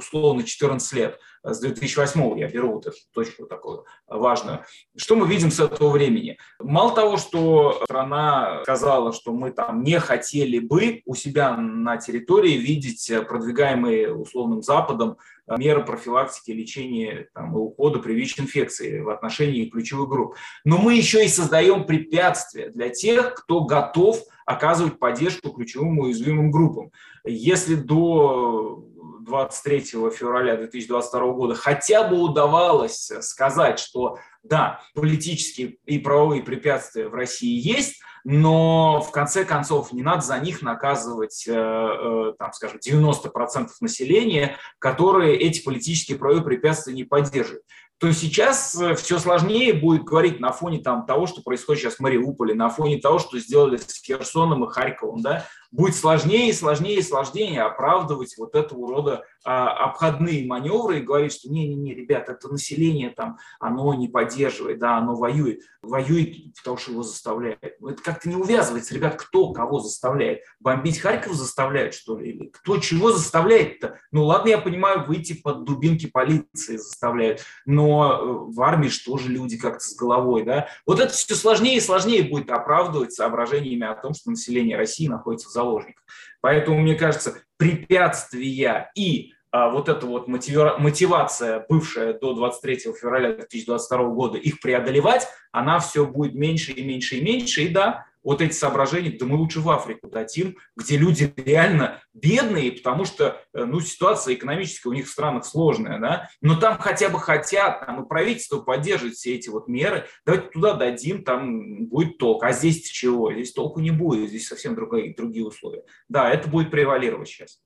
условно, 0.00 0.42
14 0.42 0.92
лет– 0.92 1.18
с 1.42 1.60
2008 1.60 2.38
я 2.38 2.48
беру 2.48 2.74
вот 2.74 2.86
эту 2.86 2.96
точку 3.12 3.46
такую 3.46 3.84
важную. 4.06 4.64
Что 4.96 5.16
мы 5.16 5.26
видим 5.26 5.50
с 5.50 5.60
этого 5.60 5.90
времени? 5.90 6.38
Мало 6.58 6.94
того, 6.94 7.16
что 7.16 7.80
страна 7.84 8.60
сказала, 8.62 9.12
что 9.12 9.32
мы 9.32 9.50
там 9.50 9.82
не 9.82 9.98
хотели 10.00 10.58
бы 10.58 11.02
у 11.06 11.14
себя 11.14 11.56
на 11.56 11.96
территории 11.96 12.52
видеть 12.52 13.10
продвигаемые 13.26 14.14
условным 14.14 14.62
Западом 14.62 15.16
меры 15.46 15.84
профилактики, 15.84 16.52
лечения 16.52 17.28
там, 17.34 17.54
и 17.54 17.58
ухода 17.58 17.98
при 17.98 18.12
ВИЧ-инфекции 18.14 19.00
в 19.00 19.08
отношении 19.08 19.68
ключевых 19.68 20.08
групп. 20.08 20.36
Но 20.64 20.78
мы 20.78 20.94
еще 20.94 21.24
и 21.24 21.28
создаем 21.28 21.86
препятствия 21.86 22.70
для 22.70 22.90
тех, 22.90 23.34
кто 23.34 23.64
готов 23.64 24.20
оказывать 24.46 24.98
поддержку 24.98 25.50
ключевым 25.50 25.98
уязвимым 26.00 26.50
группам. 26.50 26.92
Если 27.24 27.74
до 27.74 28.84
23 29.30 29.80
февраля 30.10 30.56
2022 30.56 31.32
года 31.32 31.54
хотя 31.54 32.06
бы 32.06 32.18
удавалось 32.18 33.12
сказать, 33.20 33.78
что 33.78 34.18
да, 34.42 34.80
политические 34.94 35.76
и 35.86 35.98
правовые 35.98 36.42
препятствия 36.42 37.08
в 37.08 37.14
России 37.14 37.60
есть, 37.60 38.00
но 38.24 39.00
в 39.00 39.12
конце 39.12 39.44
концов 39.44 39.92
не 39.92 40.02
надо 40.02 40.22
за 40.22 40.38
них 40.40 40.62
наказывать, 40.62 41.44
э, 41.46 41.52
э, 41.52 42.32
там, 42.38 42.52
скажем, 42.52 42.78
90% 42.78 43.68
населения, 43.80 44.56
которые 44.78 45.38
эти 45.38 45.62
политические 45.62 46.18
правовые 46.18 46.44
препятствия 46.44 46.92
не 46.92 47.04
поддерживают. 47.04 47.64
То 47.98 48.12
сейчас 48.12 48.78
э, 48.80 48.94
все 48.94 49.18
сложнее 49.18 49.72
будет 49.72 50.04
говорить 50.04 50.40
на 50.40 50.52
фоне 50.52 50.80
там, 50.80 51.06
того, 51.06 51.26
что 51.26 51.42
происходит 51.42 51.82
сейчас 51.82 51.94
в 51.96 52.00
Мариуполе, 52.00 52.54
на 52.54 52.68
фоне 52.68 52.98
того, 52.98 53.18
что 53.18 53.38
сделали 53.38 53.76
с 53.76 54.02
Херсоном 54.02 54.64
и 54.64 54.70
Харьковом, 54.70 55.22
да, 55.22 55.46
будет 55.72 55.94
сложнее 55.94 56.50
и 56.50 56.52
сложнее 56.52 56.96
и 56.96 57.02
сложнее 57.02 57.62
оправдывать 57.62 58.36
вот 58.38 58.54
этого 58.54 58.88
рода 58.88 59.24
а, 59.44 59.70
обходные 59.86 60.46
маневры 60.46 60.98
и 60.98 61.02
говорить, 61.02 61.32
что 61.32 61.48
не-не-не, 61.48 61.94
ребят, 61.94 62.28
это 62.28 62.48
население 62.48 63.10
там, 63.10 63.38
оно 63.58 63.94
не 63.94 64.08
поддерживает, 64.08 64.78
да, 64.78 64.98
оно 64.98 65.14
воюет. 65.14 65.62
Воюет, 65.82 66.54
потому 66.58 66.76
что 66.76 66.92
его 66.92 67.02
заставляют. 67.02 67.62
Это 67.62 68.02
как-то 68.02 68.28
не 68.28 68.36
увязывается, 68.36 68.94
ребят, 68.94 69.16
кто 69.16 69.52
кого 69.52 69.80
заставляет. 69.80 70.40
Бомбить 70.58 70.98
Харьков 70.98 71.32
заставляют, 71.32 71.94
что 71.94 72.18
ли? 72.18 72.32
Или 72.32 72.48
кто 72.48 72.76
чего 72.78 73.12
заставляет-то? 73.12 73.98
Ну 74.12 74.24
ладно, 74.24 74.50
я 74.50 74.58
понимаю, 74.58 75.06
выйти 75.06 75.32
под 75.32 75.64
дубинки 75.64 76.06
полиции 76.06 76.76
заставляют, 76.76 77.40
но 77.64 78.12
э, 78.12 78.52
в 78.52 78.60
армии 78.60 78.88
что 78.88 79.16
же 79.16 79.30
люди 79.30 79.56
как-то 79.56 79.84
с 79.84 79.94
головой, 79.94 80.44
да? 80.44 80.68
Вот 80.84 81.00
это 81.00 81.12
все 81.14 81.34
сложнее 81.34 81.78
и 81.78 81.80
сложнее 81.80 82.24
будет 82.24 82.50
оправдывать 82.50 83.12
соображениями 83.12 83.86
о 83.86 83.94
том, 83.94 84.12
что 84.12 84.30
население 84.30 84.76
России 84.76 85.08
находится 85.08 85.48
в 85.48 85.52
заложниках. 85.60 86.04
Поэтому, 86.40 86.80
мне 86.80 86.94
кажется, 86.94 87.42
препятствия 87.56 88.90
и 88.94 89.32
а, 89.52 89.68
вот 89.68 89.88
эта 89.88 90.06
вот 90.06 90.28
мотивация, 90.28 91.64
бывшая 91.68 92.14
до 92.14 92.34
23 92.34 92.92
февраля 92.98 93.32
2022 93.32 94.04
года, 94.10 94.38
их 94.38 94.60
преодолевать, 94.60 95.26
она 95.52 95.80
все 95.80 96.06
будет 96.06 96.34
меньше 96.34 96.72
и 96.72 96.84
меньше 96.84 97.16
и 97.16 97.22
меньше. 97.22 97.62
И 97.62 97.68
да, 97.68 98.06
вот 98.22 98.42
эти 98.42 98.52
соображения, 98.52 99.16
да 99.18 99.26
мы 99.26 99.36
лучше 99.36 99.60
в 99.60 99.70
Африку 99.70 100.08
дадим, 100.08 100.56
где 100.76 100.96
люди 100.96 101.32
реально 101.36 102.02
бедные, 102.12 102.72
потому 102.72 103.04
что 103.04 103.42
э, 103.54 103.64
ну, 103.64 103.80
ситуация 103.80 104.34
экономическая 104.34 104.90
у 104.90 104.92
них 104.92 105.06
в 105.06 105.10
странах 105.10 105.44
сложная, 105.44 105.98
да, 105.98 106.28
но 106.40 106.54
там 106.54 106.78
хотя 106.78 107.08
бы 107.08 107.18
хотят, 107.18 107.86
там 107.86 108.02
и 108.02 108.08
правительство 108.08 108.60
поддерживает 108.60 109.14
все 109.14 109.34
эти 109.34 109.48
вот 109.48 109.68
меры, 109.68 110.06
давайте 110.26 110.48
туда 110.48 110.74
дадим, 110.74 111.24
там 111.24 111.86
будет 111.86 112.18
толк. 112.18 112.44
А 112.44 112.52
здесь 112.52 112.88
чего? 112.90 113.32
Здесь 113.32 113.52
толку 113.52 113.80
не 113.80 113.90
будет, 113.90 114.28
здесь 114.28 114.46
совсем 114.48 114.74
другие, 114.74 115.14
другие 115.14 115.46
условия. 115.46 115.84
Да, 116.08 116.30
это 116.30 116.48
будет 116.48 116.70
превалировать 116.70 117.28
сейчас. 117.28 117.60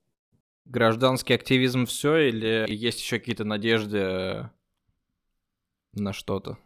Гражданский 0.65 1.33
активизм 1.33 1.85
все 1.85 2.17
или 2.17 2.65
есть 2.67 2.99
еще 2.99 3.19
какие-то 3.19 3.43
надежды 3.43 4.49
на 5.93 6.11
что-то? 6.11 6.57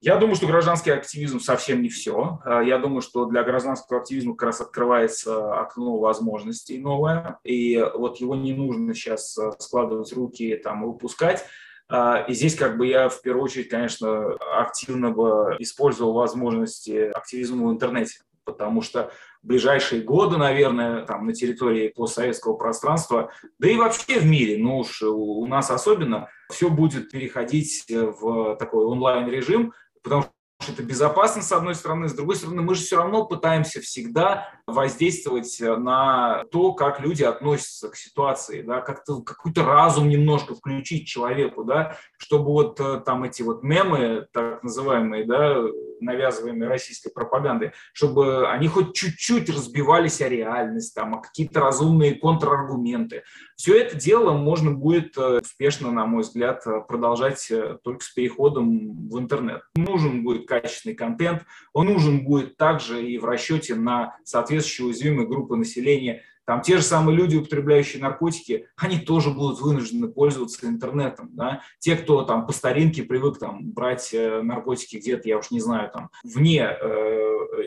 Я 0.00 0.16
думаю, 0.16 0.34
что 0.34 0.46
гражданский 0.46 0.92
активизм 0.92 1.40
совсем 1.40 1.82
не 1.82 1.90
все. 1.90 2.40
А, 2.44 2.62
я 2.62 2.78
думаю, 2.78 3.02
что 3.02 3.26
для 3.26 3.44
гражданского 3.44 4.00
активизма 4.00 4.34
как 4.34 4.46
раз 4.46 4.62
открывается 4.62 5.60
окно 5.60 5.98
возможностей 5.98 6.78
новое, 6.78 7.38
и 7.44 7.76
вот 7.94 8.16
его 8.16 8.34
не 8.34 8.54
нужно 8.54 8.94
сейчас 8.94 9.36
а, 9.36 9.52
складывать 9.58 10.10
руки 10.14 10.56
там, 10.56 10.84
и 10.84 10.86
выпускать. 10.86 11.44
А, 11.90 12.24
и 12.26 12.32
здесь 12.32 12.54
как 12.54 12.78
бы 12.78 12.86
я 12.86 13.10
в 13.10 13.20
первую 13.20 13.44
очередь, 13.44 13.68
конечно, 13.68 14.32
активно 14.56 15.10
бы 15.10 15.56
использовал 15.58 16.14
возможности 16.14 17.10
активизма 17.14 17.68
в 17.68 17.70
интернете, 17.70 18.20
потому 18.44 18.80
что 18.80 19.12
в 19.42 19.48
ближайшие 19.48 20.00
годы, 20.00 20.38
наверное, 20.38 21.04
там 21.04 21.26
на 21.26 21.34
территории 21.34 21.88
постсоветского 21.88 22.54
пространства, 22.56 23.32
да 23.58 23.68
и 23.68 23.76
вообще 23.76 24.18
в 24.18 24.24
мире, 24.24 24.56
ну 24.56 24.78
уж 24.78 25.02
у 25.02 25.46
нас 25.46 25.70
особенно, 25.70 26.28
все 26.50 26.70
будет 26.70 27.10
переходить 27.10 27.84
в 27.88 28.56
такой 28.56 28.84
онлайн-режим, 28.86 29.74
потому 30.02 30.22
что 30.22 30.72
это 30.72 30.82
безопасно, 30.82 31.42
с 31.42 31.52
одной 31.52 31.74
стороны, 31.74 32.08
с 32.08 32.14
другой 32.14 32.36
стороны, 32.36 32.62
мы 32.62 32.74
же 32.74 32.82
все 32.82 32.96
равно 32.96 33.24
пытаемся 33.24 33.80
всегда 33.80 34.48
воздействовать 34.66 35.56
на 35.60 36.44
то, 36.50 36.74
как 36.74 37.00
люди 37.00 37.22
относятся 37.22 37.88
к 37.88 37.96
ситуации, 37.96 38.62
да, 38.62 38.80
как-то 38.80 39.22
какой-то 39.22 39.64
разум 39.64 40.08
немножко 40.08 40.54
включить 40.54 41.08
человеку, 41.08 41.64
да, 41.64 41.96
чтобы 42.18 42.46
вот 42.46 42.78
э, 42.78 43.00
там 43.00 43.24
эти 43.24 43.42
вот 43.42 43.62
мемы, 43.62 44.26
так 44.32 44.62
называемые, 44.62 45.24
да, 45.24 45.56
навязываемые 46.00 46.68
российской 46.68 47.10
пропагандой, 47.10 47.72
чтобы 47.92 48.48
они 48.48 48.68
хоть 48.68 48.94
чуть-чуть 48.94 49.48
разбивались 49.48 50.20
о 50.20 50.28
реальность, 50.28 50.94
там, 50.94 51.14
о 51.14 51.20
какие-то 51.20 51.60
разумные 51.60 52.14
контраргументы. 52.14 53.22
Все 53.56 53.78
это 53.78 53.96
дело 53.96 54.32
можно 54.32 54.72
будет 54.72 55.16
э, 55.18 55.40
успешно, 55.40 55.92
на 55.92 56.06
мой 56.06 56.22
взгляд, 56.22 56.66
э, 56.66 56.80
продолжать 56.86 57.50
э, 57.50 57.78
только 57.84 58.04
с 58.04 58.10
переходом 58.10 59.08
в 59.08 59.18
интернет. 59.18 59.62
Нужен 59.74 60.24
будет 60.24 60.48
качественный 60.48 60.94
контент, 60.94 61.44
он 61.72 61.86
нужен 61.86 62.24
будет 62.24 62.56
также 62.56 63.04
и 63.06 63.18
в 63.18 63.24
расчете 63.24 63.74
на 63.74 64.16
соответствующие 64.24 64.86
уязвимые 64.86 65.28
группы 65.28 65.56
населения, 65.56 66.22
там 66.50 66.62
те 66.62 66.78
же 66.78 66.82
самые 66.82 67.16
люди, 67.16 67.36
употребляющие 67.36 68.02
наркотики, 68.02 68.66
они 68.76 68.98
тоже 68.98 69.30
будут 69.30 69.60
вынуждены 69.60 70.08
пользоваться 70.08 70.66
интернетом. 70.66 71.28
Да? 71.30 71.62
Те, 71.78 71.94
кто 71.94 72.24
там 72.24 72.44
по 72.44 72.52
старинке 72.52 73.04
привык 73.04 73.38
там, 73.38 73.70
брать 73.70 74.12
э, 74.12 74.42
наркотики 74.42 74.96
где-то, 74.96 75.28
я 75.28 75.38
уж 75.38 75.52
не 75.52 75.60
знаю, 75.60 75.92
там, 75.92 76.10
вне 76.24 76.62
э, 76.62 76.86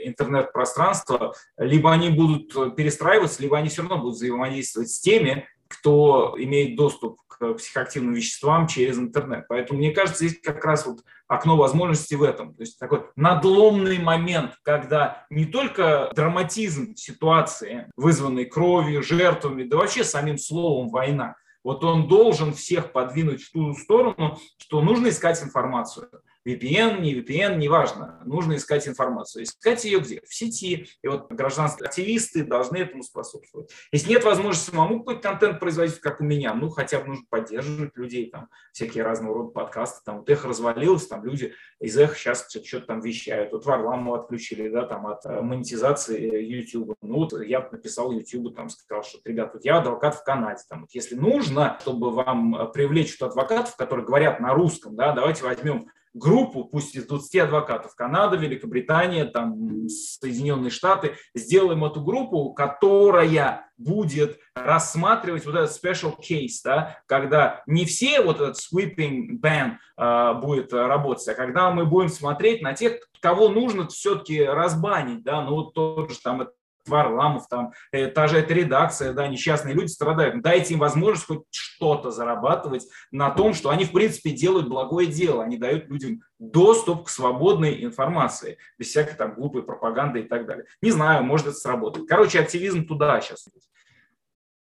интернет-пространства, 0.04 1.34
либо 1.56 1.93
они 1.93 2.10
будут 2.10 2.76
перестраиваться, 2.76 3.41
либо 3.41 3.58
они 3.58 3.69
все 3.69 3.84
равно 3.84 4.00
будут 4.00 4.15
взаимодействовать 4.15 4.89
с 4.89 5.00
теми, 5.00 5.48
кто 5.69 6.36
имеет 6.38 6.76
доступ 6.76 7.22
психоактивным 7.51 8.13
веществам 8.13 8.67
через 8.67 8.97
интернет. 8.97 9.45
Поэтому, 9.49 9.79
мне 9.79 9.91
кажется, 9.91 10.25
здесь 10.25 10.39
как 10.41 10.63
раз 10.63 10.86
вот 10.86 11.03
окно 11.27 11.58
возможностей 11.58 12.15
в 12.15 12.23
этом. 12.23 12.53
То 12.53 12.62
есть 12.62 12.79
такой 12.79 13.06
надломный 13.15 13.99
момент, 13.99 14.53
когда 14.63 15.25
не 15.29 15.45
только 15.45 16.10
драматизм 16.15 16.95
ситуации, 16.95 17.89
вызванный 17.97 18.45
кровью, 18.45 19.03
жертвами, 19.03 19.63
да 19.63 19.77
вообще 19.77 20.03
самим 20.03 20.38
словом 20.38 20.89
война, 20.89 21.36
вот 21.63 21.84
он 21.84 22.08
должен 22.08 22.53
всех 22.53 22.91
подвинуть 22.91 23.43
в 23.43 23.51
ту 23.51 23.73
сторону, 23.73 24.38
что 24.58 24.82
нужно 24.82 25.10
искать 25.10 25.41
информацию. 25.41 26.10
VPN, 26.45 26.99
не 26.99 27.15
VPN, 27.15 27.58
неважно. 27.58 28.21
Нужно 28.25 28.56
искать 28.56 28.88
информацию. 28.88 29.43
Искать 29.43 29.86
ее 29.86 29.99
где? 29.99 30.21
В 30.27 30.34
сети. 30.34 30.88
И 31.01 31.08
вот 31.08 31.32
гражданские 31.32 31.88
активисты 31.88 32.43
должны 32.43 32.77
этому 32.77 33.03
способствовать. 33.03 33.71
Если 33.91 34.10
нет 34.10 34.23
возможности 34.23 34.71
самому 34.71 34.99
какой-то 34.99 35.21
контент 35.21 35.60
производить, 35.60 35.99
как 35.99 36.19
у 36.19 36.23
меня, 36.23 36.53
ну 36.53 36.69
хотя 36.69 36.99
бы 36.99 37.08
нужно 37.08 37.25
поддерживать 37.29 37.95
людей, 37.95 38.29
там 38.29 38.49
всякие 38.73 39.03
разного 39.03 39.36
рода 39.36 39.49
подкасты. 39.51 40.01
Там 40.06 40.19
вот 40.19 40.29
эхо 40.29 40.47
развалилось, 40.49 41.08
там 41.08 41.23
люди 41.23 41.53
из 41.79 41.97
эхо 41.97 42.15
сейчас 42.15 42.47
что-то 42.49 42.88
там 42.88 43.01
вещают. 43.01 43.51
Вот 43.53 43.65
Варламова 43.65 44.21
отключили, 44.21 44.69
да, 44.69 44.86
там 44.86 45.08
от 45.08 45.25
э, 45.25 45.41
монетизации 45.41 46.43
YouTube. 46.43 46.95
Ну 47.01 47.15
вот 47.15 47.34
я 47.41 47.67
написал 47.71 48.12
YouTube, 48.12 48.56
там 48.56 48.69
сказал, 48.69 49.03
что, 49.03 49.19
ребят, 49.25 49.51
вот 49.53 49.63
я 49.63 49.77
адвокат 49.77 50.15
в 50.15 50.23
Канаде. 50.23 50.62
Там, 50.69 50.82
вот, 50.82 50.91
если 50.91 51.15
нужно, 51.15 51.77
чтобы 51.82 52.12
вам 52.12 52.56
э, 52.56 52.71
привлечь 52.71 53.19
адвокатов, 53.21 53.75
которые 53.75 54.06
говорят 54.06 54.39
на 54.39 54.53
русском, 54.53 54.95
да, 54.95 55.13
давайте 55.13 55.43
возьмем 55.43 55.88
группу, 56.13 56.65
пусть 56.65 56.95
из 56.95 57.06
20 57.06 57.36
адвокатов, 57.41 57.95
Канада, 57.95 58.38
Великобритания, 58.38 59.26
там, 59.26 59.88
Соединенные 59.89 60.71
Штаты, 60.71 61.15
сделаем 61.34 61.84
эту 61.84 62.02
группу, 62.02 62.54
которая 62.54 63.67
будет 63.78 64.39
рассматривать 64.56 65.45
вот 65.45 65.56
этот 65.56 65.71
special 65.71 66.15
case, 66.19 66.62
да, 66.63 66.99
когда 67.08 67.63
не 67.65 67.86
все 67.86 68.21
вот 68.21 68.39
этот 68.39 68.58
sweeping 68.58 69.39
ban 69.41 69.73
э, 69.97 70.34
будет 70.39 70.71
работать, 70.73 71.28
а 71.28 71.34
когда 71.34 71.71
мы 71.71 71.86
будем 71.86 72.10
смотреть 72.10 72.62
на 72.62 72.73
тех, 72.73 72.99
кого 73.19 73.49
нужно 73.49 73.88
все-таки 73.88 74.43
разбанить, 74.43 75.23
да, 75.23 75.41
ну 75.41 75.56
вот 75.56 75.73
тот 75.73 76.12
же 76.12 76.19
там 76.21 76.47
Варламов, 76.88 77.48
там, 77.48 77.74
э, 77.91 78.08
та 78.08 78.28
же 78.28 78.38
эта 78.38 78.54
редакция, 78.54 79.13
да, 79.13 79.28
несчастные 79.28 79.74
люди 79.74 79.88
страдают. 79.88 80.41
Дайте 80.41 80.74
им 80.74 80.80
возможность 80.80 81.26
хоть 81.26 81.43
что-то 81.52 82.12
зарабатывать 82.12 82.88
на 83.12 83.30
том, 83.30 83.54
что 83.54 83.69
они, 83.69 83.86
в 83.86 83.91
принципе, 83.91 84.32
делают 84.32 84.67
благое 84.67 85.08
дело. 85.08 85.43
Они 85.43 85.58
дают 85.58 85.89
людям 85.89 86.22
доступ 86.39 87.06
к 87.06 87.10
свободной 87.10 87.84
информации, 87.84 88.58
без 88.78 88.88
всякой 88.88 89.15
там 89.15 89.36
глупой 89.36 89.63
пропаганды 89.63 90.22
и 90.22 90.24
так 90.24 90.46
далее. 90.46 90.65
Не 90.82 90.91
знаю, 90.91 91.24
может 91.24 91.48
это 91.48 91.56
сработает. 91.56 92.08
Короче, 92.08 92.39
активизм 92.39 92.86
туда 92.86 93.19
сейчас. 93.22 93.48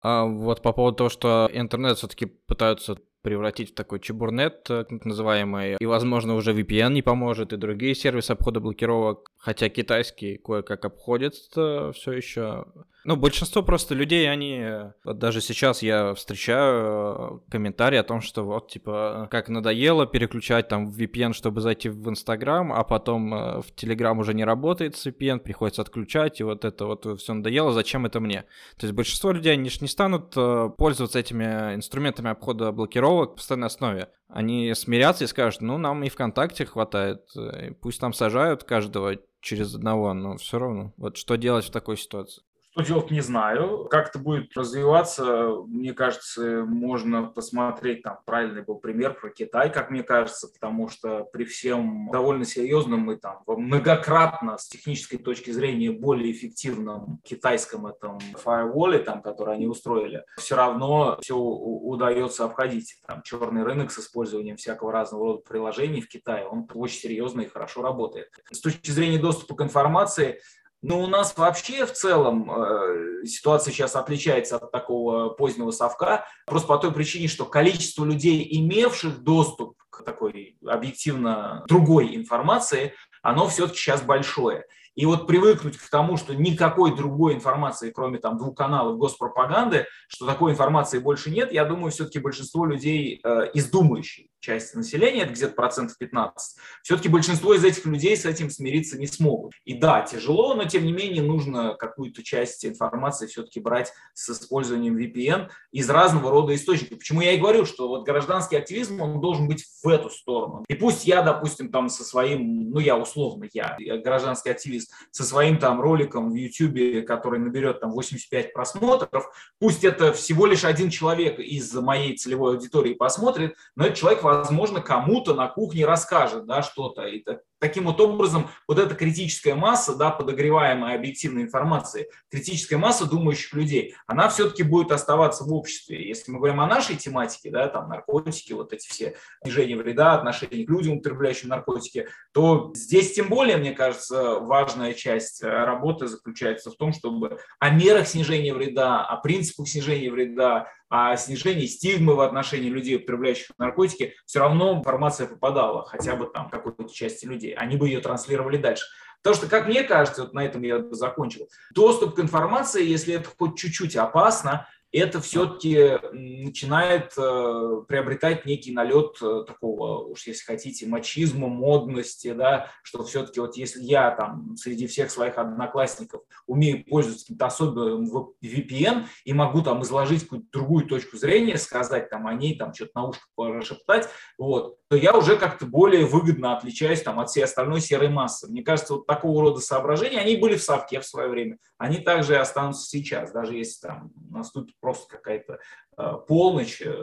А 0.03 0.25
вот 0.25 0.61
по 0.61 0.73
поводу 0.73 0.97
того, 0.97 1.09
что 1.09 1.49
интернет 1.53 1.97
все-таки 1.97 2.25
пытаются 2.25 2.97
превратить 3.21 3.71
в 3.71 3.75
такой 3.75 3.99
чебурнет, 3.99 4.69
э, 4.69 4.83
так 4.83 5.05
называемый, 5.05 5.77
и, 5.79 5.85
возможно, 5.85 6.35
уже 6.35 6.53
VPN 6.53 6.93
не 6.93 7.01
поможет, 7.01 7.53
и 7.53 7.57
другие 7.57 7.95
сервисы 7.95 8.31
обхода 8.31 8.59
блокировок, 8.59 9.30
хотя 9.41 9.69
китайские 9.69 10.37
кое-как 10.37 10.85
обходят 10.85 11.33
все 11.35 12.11
еще. 12.11 12.65
Ну, 13.03 13.15
большинство 13.15 13.63
просто 13.63 13.95
людей, 13.95 14.31
они... 14.31 14.63
Вот 15.03 15.17
даже 15.17 15.41
сейчас 15.41 15.81
я 15.81 16.13
встречаю 16.13 17.41
э, 17.47 17.51
комментарии 17.51 17.97
о 17.97 18.03
том, 18.03 18.21
что 18.21 18.43
вот, 18.43 18.69
типа, 18.69 19.27
как 19.31 19.49
надоело 19.49 20.05
переключать 20.05 20.67
там 20.67 20.91
VPN, 20.91 21.33
чтобы 21.33 21.61
зайти 21.61 21.89
в 21.89 22.07
Инстаграм, 22.09 22.71
а 22.71 22.83
потом 22.83 23.33
э, 23.33 23.61
в 23.61 23.73
Телеграм 23.73 24.19
уже 24.19 24.35
не 24.35 24.45
работает 24.45 24.95
с 24.95 25.07
VPN, 25.07 25.39
приходится 25.39 25.81
отключать, 25.81 26.39
и 26.41 26.43
вот 26.43 26.63
это 26.63 26.85
вот 26.85 27.19
все 27.19 27.33
надоело, 27.33 27.73
зачем 27.73 28.05
это 28.05 28.19
мне? 28.19 28.43
То 28.77 28.85
есть 28.85 28.93
большинство 28.93 29.31
людей, 29.31 29.53
они 29.53 29.71
же 29.71 29.79
не 29.81 29.87
станут 29.87 30.35
пользоваться 30.77 31.17
этими 31.17 31.73
инструментами 31.73 32.29
обхода 32.29 32.71
блокировок, 32.71 33.31
в 33.31 33.35
постоянной 33.37 33.67
основе. 33.67 34.09
Они 34.31 34.73
смирятся 34.75 35.25
и 35.25 35.27
скажут, 35.27 35.61
ну, 35.61 35.77
нам 35.77 36.03
и 36.03 36.09
ВКонтакте 36.09 36.65
хватает, 36.65 37.23
э, 37.35 37.71
пусть 37.81 37.99
там 37.99 38.13
сажают 38.13 38.63
каждого 38.63 39.17
через 39.41 39.75
одного, 39.75 40.13
но 40.13 40.37
все 40.37 40.59
равно. 40.59 40.93
Вот 40.97 41.17
что 41.17 41.35
делать 41.35 41.65
в 41.65 41.71
такой 41.71 41.97
ситуации? 41.97 42.43
Что 42.71 42.83
делать, 42.83 43.11
не 43.11 43.19
знаю. 43.19 43.87
Как 43.89 44.09
это 44.09 44.19
будет 44.19 44.55
развиваться, 44.55 45.55
мне 45.67 45.93
кажется, 45.93 46.63
можно 46.65 47.23
посмотреть, 47.23 48.01
там 48.01 48.19
правильный 48.25 48.61
был 48.61 48.75
пример 48.75 49.13
про 49.19 49.29
Китай, 49.29 49.69
как 49.69 49.91
мне 49.91 50.03
кажется, 50.03 50.47
потому 50.47 50.87
что 50.87 51.25
при 51.25 51.43
всем 51.43 52.09
довольно 52.11 52.45
серьезном 52.45 53.11
и 53.11 53.17
там 53.17 53.43
многократно 53.45 54.57
с 54.57 54.69
технической 54.69 55.19
точки 55.19 55.51
зрения 55.51 55.91
более 55.91 56.31
эффективном 56.31 57.19
китайском 57.25 57.87
этом 57.87 58.19
фаерволе, 58.37 58.99
там, 58.99 59.21
который 59.21 59.55
они 59.55 59.67
устроили, 59.67 60.23
все 60.37 60.55
равно 60.55 61.17
все 61.21 61.35
удается 61.35 62.45
обходить. 62.45 63.01
Там 63.05 63.21
черный 63.21 63.63
рынок 63.63 63.91
с 63.91 63.99
использованием 63.99 64.55
всякого 64.55 64.93
разного 64.93 65.25
рода 65.25 65.41
приложений 65.41 66.01
в 66.01 66.07
Китае, 66.07 66.47
он 66.47 66.69
очень 66.73 66.99
серьезно 66.99 67.41
и 67.41 67.49
хорошо 67.49 67.81
работает. 67.81 68.29
С 68.49 68.61
точки 68.61 68.91
зрения 68.91 69.17
доступа 69.19 69.55
к 69.55 69.61
информации, 69.61 70.39
но 70.81 70.99
у 71.01 71.07
нас 71.07 71.37
вообще 71.37 71.85
в 71.85 71.93
целом 71.93 72.49
э, 72.49 73.25
ситуация 73.25 73.71
сейчас 73.71 73.95
отличается 73.95 74.57
от 74.57 74.71
такого 74.71 75.29
позднего 75.29 75.71
совка, 75.71 76.25
просто 76.45 76.67
по 76.67 76.77
той 76.77 76.91
причине, 76.91 77.27
что 77.27 77.45
количество 77.45 78.03
людей, 78.03 78.47
имевших 78.51 79.19
доступ 79.19 79.77
к 79.89 80.03
такой 80.03 80.57
объективно 80.65 81.63
другой 81.67 82.15
информации, 82.15 82.93
оно 83.21 83.47
все-таки 83.47 83.77
сейчас 83.77 84.01
большое. 84.01 84.65
И 84.95 85.05
вот 85.05 85.27
привыкнуть 85.27 85.77
к 85.77 85.89
тому, 85.89 86.17
что 86.17 86.35
никакой 86.35 86.95
другой 86.95 87.35
информации, 87.35 87.91
кроме 87.91 88.17
там 88.17 88.37
двух 88.37 88.55
каналов 88.55 88.97
госпропаганды, 88.97 89.85
что 90.07 90.25
такой 90.25 90.51
информации 90.51 90.99
больше 90.99 91.29
нет, 91.29 91.53
я 91.53 91.63
думаю, 91.63 91.91
все-таки 91.91 92.19
большинство 92.19 92.65
людей 92.65 93.21
э, 93.23 93.51
из 93.53 93.69
думающей 93.69 94.30
части 94.41 94.75
населения, 94.75 95.23
это 95.23 95.33
где-то 95.33 95.53
процентов 95.53 95.97
15, 95.97 96.57
все-таки 96.83 97.09
большинство 97.09 97.53
из 97.53 97.63
этих 97.63 97.85
людей 97.85 98.17
с 98.17 98.25
этим 98.25 98.49
смириться 98.49 98.97
не 98.97 99.07
смогут. 99.07 99.53
И 99.65 99.73
да, 99.75 100.01
тяжело, 100.01 100.55
но 100.55 100.65
тем 100.65 100.85
не 100.85 100.91
менее 100.91 101.23
нужно 101.23 101.75
какую-то 101.75 102.23
часть 102.23 102.65
информации 102.65 103.27
все-таки 103.27 103.59
брать 103.59 103.93
с 104.13 104.29
использованием 104.29 104.97
VPN 104.97 105.49
из 105.71 105.89
разного 105.89 106.31
рода 106.31 106.55
источников. 106.55 106.99
Почему 106.99 107.21
я 107.21 107.33
и 107.33 107.37
говорю, 107.37 107.65
что 107.65 107.87
вот 107.87 108.05
гражданский 108.05 108.57
активизм, 108.57 109.01
он 109.01 109.21
должен 109.21 109.47
быть 109.47 109.65
в 109.83 109.87
эту 109.87 110.09
сторону. 110.09 110.65
И 110.67 110.73
пусть 110.73 111.05
я, 111.05 111.21
допустим, 111.21 111.71
там 111.71 111.89
со 111.89 112.03
своим, 112.03 112.71
ну 112.71 112.79
я 112.79 112.97
условно, 112.97 113.47
я, 113.53 113.77
гражданский 114.03 114.49
активист, 114.49 114.91
со 115.11 115.23
своим 115.23 115.57
там 115.57 115.79
роликом 115.81 116.31
в 116.31 116.35
YouTube, 116.35 117.05
который 117.05 117.39
наберет 117.39 117.79
там 117.79 117.91
85 117.91 118.53
просмотров, 118.53 119.25
пусть 119.59 119.83
это 119.83 120.13
всего 120.13 120.45
лишь 120.45 120.65
один 120.65 120.89
человек 120.89 121.39
из 121.39 121.73
моей 121.73 122.17
целевой 122.17 122.55
аудитории 122.55 122.93
посмотрит, 122.93 123.55
но 123.75 123.85
этот 123.85 123.97
человек 123.97 124.23
возможно, 124.37 124.81
кому-то 124.81 125.33
на 125.33 125.47
кухне 125.47 125.85
расскажет 125.85 126.45
да, 126.45 126.61
что-то. 126.61 127.03
И 127.03 127.23
таким 127.61 127.85
вот 127.85 128.01
образом 128.01 128.49
вот 128.67 128.79
эта 128.79 128.95
критическая 128.95 129.53
масса, 129.53 129.95
да, 129.95 130.09
подогреваемая 130.09 130.95
объективной 130.95 131.43
информацией, 131.43 132.07
критическая 132.29 132.77
масса 132.77 133.09
думающих 133.09 133.53
людей, 133.53 133.95
она 134.07 134.27
все-таки 134.29 134.63
будет 134.63 134.91
оставаться 134.91 135.43
в 135.43 135.53
обществе. 135.53 136.05
Если 136.05 136.31
мы 136.31 136.39
говорим 136.39 136.59
о 136.59 136.67
нашей 136.67 136.95
тематике, 136.97 137.51
да, 137.51 137.67
там 137.67 137.87
наркотики, 137.87 138.51
вот 138.53 138.73
эти 138.73 138.89
все 138.89 139.15
снижение 139.43 139.77
вреда, 139.77 140.13
отношение 140.15 140.65
к 140.65 140.69
людям, 140.69 140.95
употребляющим 140.95 141.49
наркотики, 141.49 142.07
то 142.33 142.71
здесь 142.73 143.13
тем 143.13 143.29
более, 143.29 143.57
мне 143.57 143.71
кажется, 143.71 144.39
важная 144.39 144.93
часть 144.93 145.43
работы 145.43 146.07
заключается 146.07 146.71
в 146.71 146.75
том, 146.75 146.91
чтобы 146.93 147.37
о 147.59 147.69
мерах 147.69 148.07
снижения 148.07 148.53
вреда, 148.53 149.05
о 149.05 149.17
принципах 149.17 149.69
снижения 149.69 150.09
вреда, 150.09 150.67
о 150.91 151.15
снижении 151.15 151.67
стигмы 151.67 152.15
в 152.15 152.19
отношении 152.19 152.69
людей, 152.69 152.97
употребляющих 152.97 153.51
наркотики, 153.57 154.13
все 154.25 154.39
равно 154.39 154.73
информация 154.73 155.25
попадала 155.25 155.85
хотя 155.85 156.17
бы 156.17 156.25
там 156.25 156.49
какой-то 156.49 156.89
части 156.93 157.25
людей. 157.25 157.50
Они 157.53 157.77
бы 157.77 157.87
ее 157.87 157.99
транслировали 157.99 158.57
дальше. 158.57 158.85
Потому 159.21 159.35
что, 159.35 159.47
как 159.47 159.67
мне 159.67 159.83
кажется, 159.83 160.23
вот 160.23 160.33
на 160.33 160.43
этом 160.43 160.63
я 160.63 160.83
закончил, 160.91 161.47
доступ 161.73 162.15
к 162.15 162.19
информации, 162.19 162.83
если 162.83 163.13
это 163.13 163.29
хоть 163.37 163.57
чуть-чуть 163.57 163.95
опасно, 163.95 164.67
это 164.91 165.21
все-таки 165.21 165.99
начинает 166.11 167.13
э, 167.17 167.83
приобретать 167.87 168.45
некий 168.45 168.73
налет 168.73 169.15
э, 169.21 169.45
такого, 169.47 170.03
уж 170.03 170.27
если 170.27 170.43
хотите, 170.43 170.85
мачизма, 170.85 171.47
модности, 171.47 172.33
да, 172.33 172.67
что 172.83 173.03
все-таки 173.03 173.39
вот 173.39 173.55
если 173.55 173.81
я 173.81 174.11
там 174.11 174.57
среди 174.57 174.87
всех 174.87 175.09
своих 175.09 175.37
одноклассников 175.37 176.23
умею 176.45 176.83
пользоваться 176.83 177.23
каким-то 177.23 177.45
особенным 177.45 178.33
VPN 178.43 179.05
и 179.23 179.33
могу 179.33 179.61
там 179.61 179.81
изложить 179.83 180.23
какую-то 180.23 180.47
другую 180.51 180.85
точку 180.85 181.15
зрения, 181.15 181.57
сказать 181.57 182.09
там 182.09 182.27
о 182.27 182.33
ней, 182.33 182.57
там 182.57 182.73
что-то 182.73 182.91
на 182.95 183.07
ушко 183.07 183.23
прошептать, 183.35 184.09
вот, 184.37 184.77
то 184.91 184.97
я 184.97 185.17
уже 185.17 185.37
как-то 185.37 185.65
более 185.65 186.05
выгодно 186.05 186.53
отличаюсь 186.53 187.01
там 187.01 187.17
от 187.21 187.29
всей 187.29 187.45
остальной 187.45 187.79
серой 187.79 188.09
массы. 188.09 188.51
Мне 188.51 188.61
кажется, 188.61 188.95
вот 188.95 189.07
такого 189.07 189.41
рода 189.41 189.61
соображения, 189.61 190.19
они 190.19 190.35
были 190.35 190.57
в 190.57 190.63
Совке 190.63 190.99
в 190.99 191.05
свое 191.05 191.29
время, 191.29 191.59
они 191.77 191.99
также 191.99 192.35
останутся 192.35 192.89
сейчас, 192.89 193.31
даже 193.31 193.55
если 193.55 193.87
там 193.87 194.11
наступит 194.29 194.75
просто 194.81 195.07
какая-то 195.07 195.59
э, 195.97 196.11
полночь 196.27 196.81
э, 196.81 196.93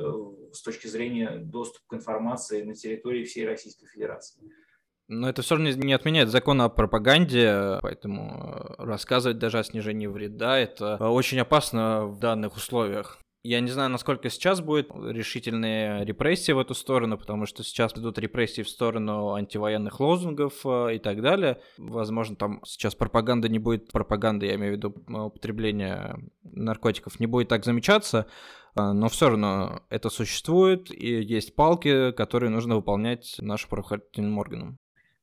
с 0.53 0.61
точки 0.61 0.87
зрения 0.87 1.38
доступа 1.38 1.83
к 1.88 1.94
информации 1.94 2.62
на 2.62 2.74
территории 2.74 3.24
всей 3.24 3.46
Российской 3.46 3.87
Федерации. 3.87 4.42
Но 5.09 5.27
это 5.27 5.40
все 5.40 5.55
равно 5.55 5.70
не 5.70 5.94
отменяет 5.94 6.29
закон 6.29 6.61
о 6.61 6.68
пропаганде, 6.68 7.79
поэтому 7.81 8.53
э, 8.53 8.85
рассказывать 8.85 9.38
даже 9.38 9.61
о 9.61 9.64
снижении 9.64 10.09
вреда 10.09 10.59
это 10.59 10.96
очень 11.09 11.40
опасно 11.40 12.05
в 12.05 12.18
данных 12.18 12.55
условиях. 12.55 13.18
Я 13.48 13.61
не 13.61 13.70
знаю, 13.70 13.88
насколько 13.88 14.28
сейчас 14.28 14.61
будет 14.61 14.90
решительные 14.94 16.04
репрессии 16.04 16.52
в 16.52 16.58
эту 16.58 16.74
сторону, 16.74 17.16
потому 17.16 17.46
что 17.46 17.64
сейчас 17.64 17.96
идут 17.96 18.18
репрессии 18.18 18.61
в 18.61 18.68
сторону 18.68 19.32
антивоенных 19.32 20.00
лозунгов 20.00 20.66
э, 20.66 20.96
и 20.96 20.98
так 20.98 21.22
далее. 21.22 21.58
Возможно, 21.78 22.37
там 22.37 22.61
сейчас 22.66 22.94
пропаганда 22.94 23.48
не 23.48 23.58
будет, 23.58 23.90
пропаганда, 23.90 24.44
я 24.44 24.56
имею 24.56 24.74
в 24.74 24.76
виду 24.76 24.94
употребление 25.24 26.18
наркотиков, 26.42 27.20
не 27.20 27.26
будет 27.26 27.48
так 27.48 27.64
замечаться, 27.64 28.26
а, 28.74 28.92
но 28.92 29.08
все 29.08 29.30
равно 29.30 29.80
это 29.88 30.11
существует, 30.11 30.90
и 30.90 31.22
есть 31.22 31.54
палки, 31.54 32.12
которые 32.12 32.50
нужно 32.50 32.76
выполнять 32.76 33.37
нашим 33.38 33.70
правоохранительным 33.70 34.37
органам. 34.37 34.78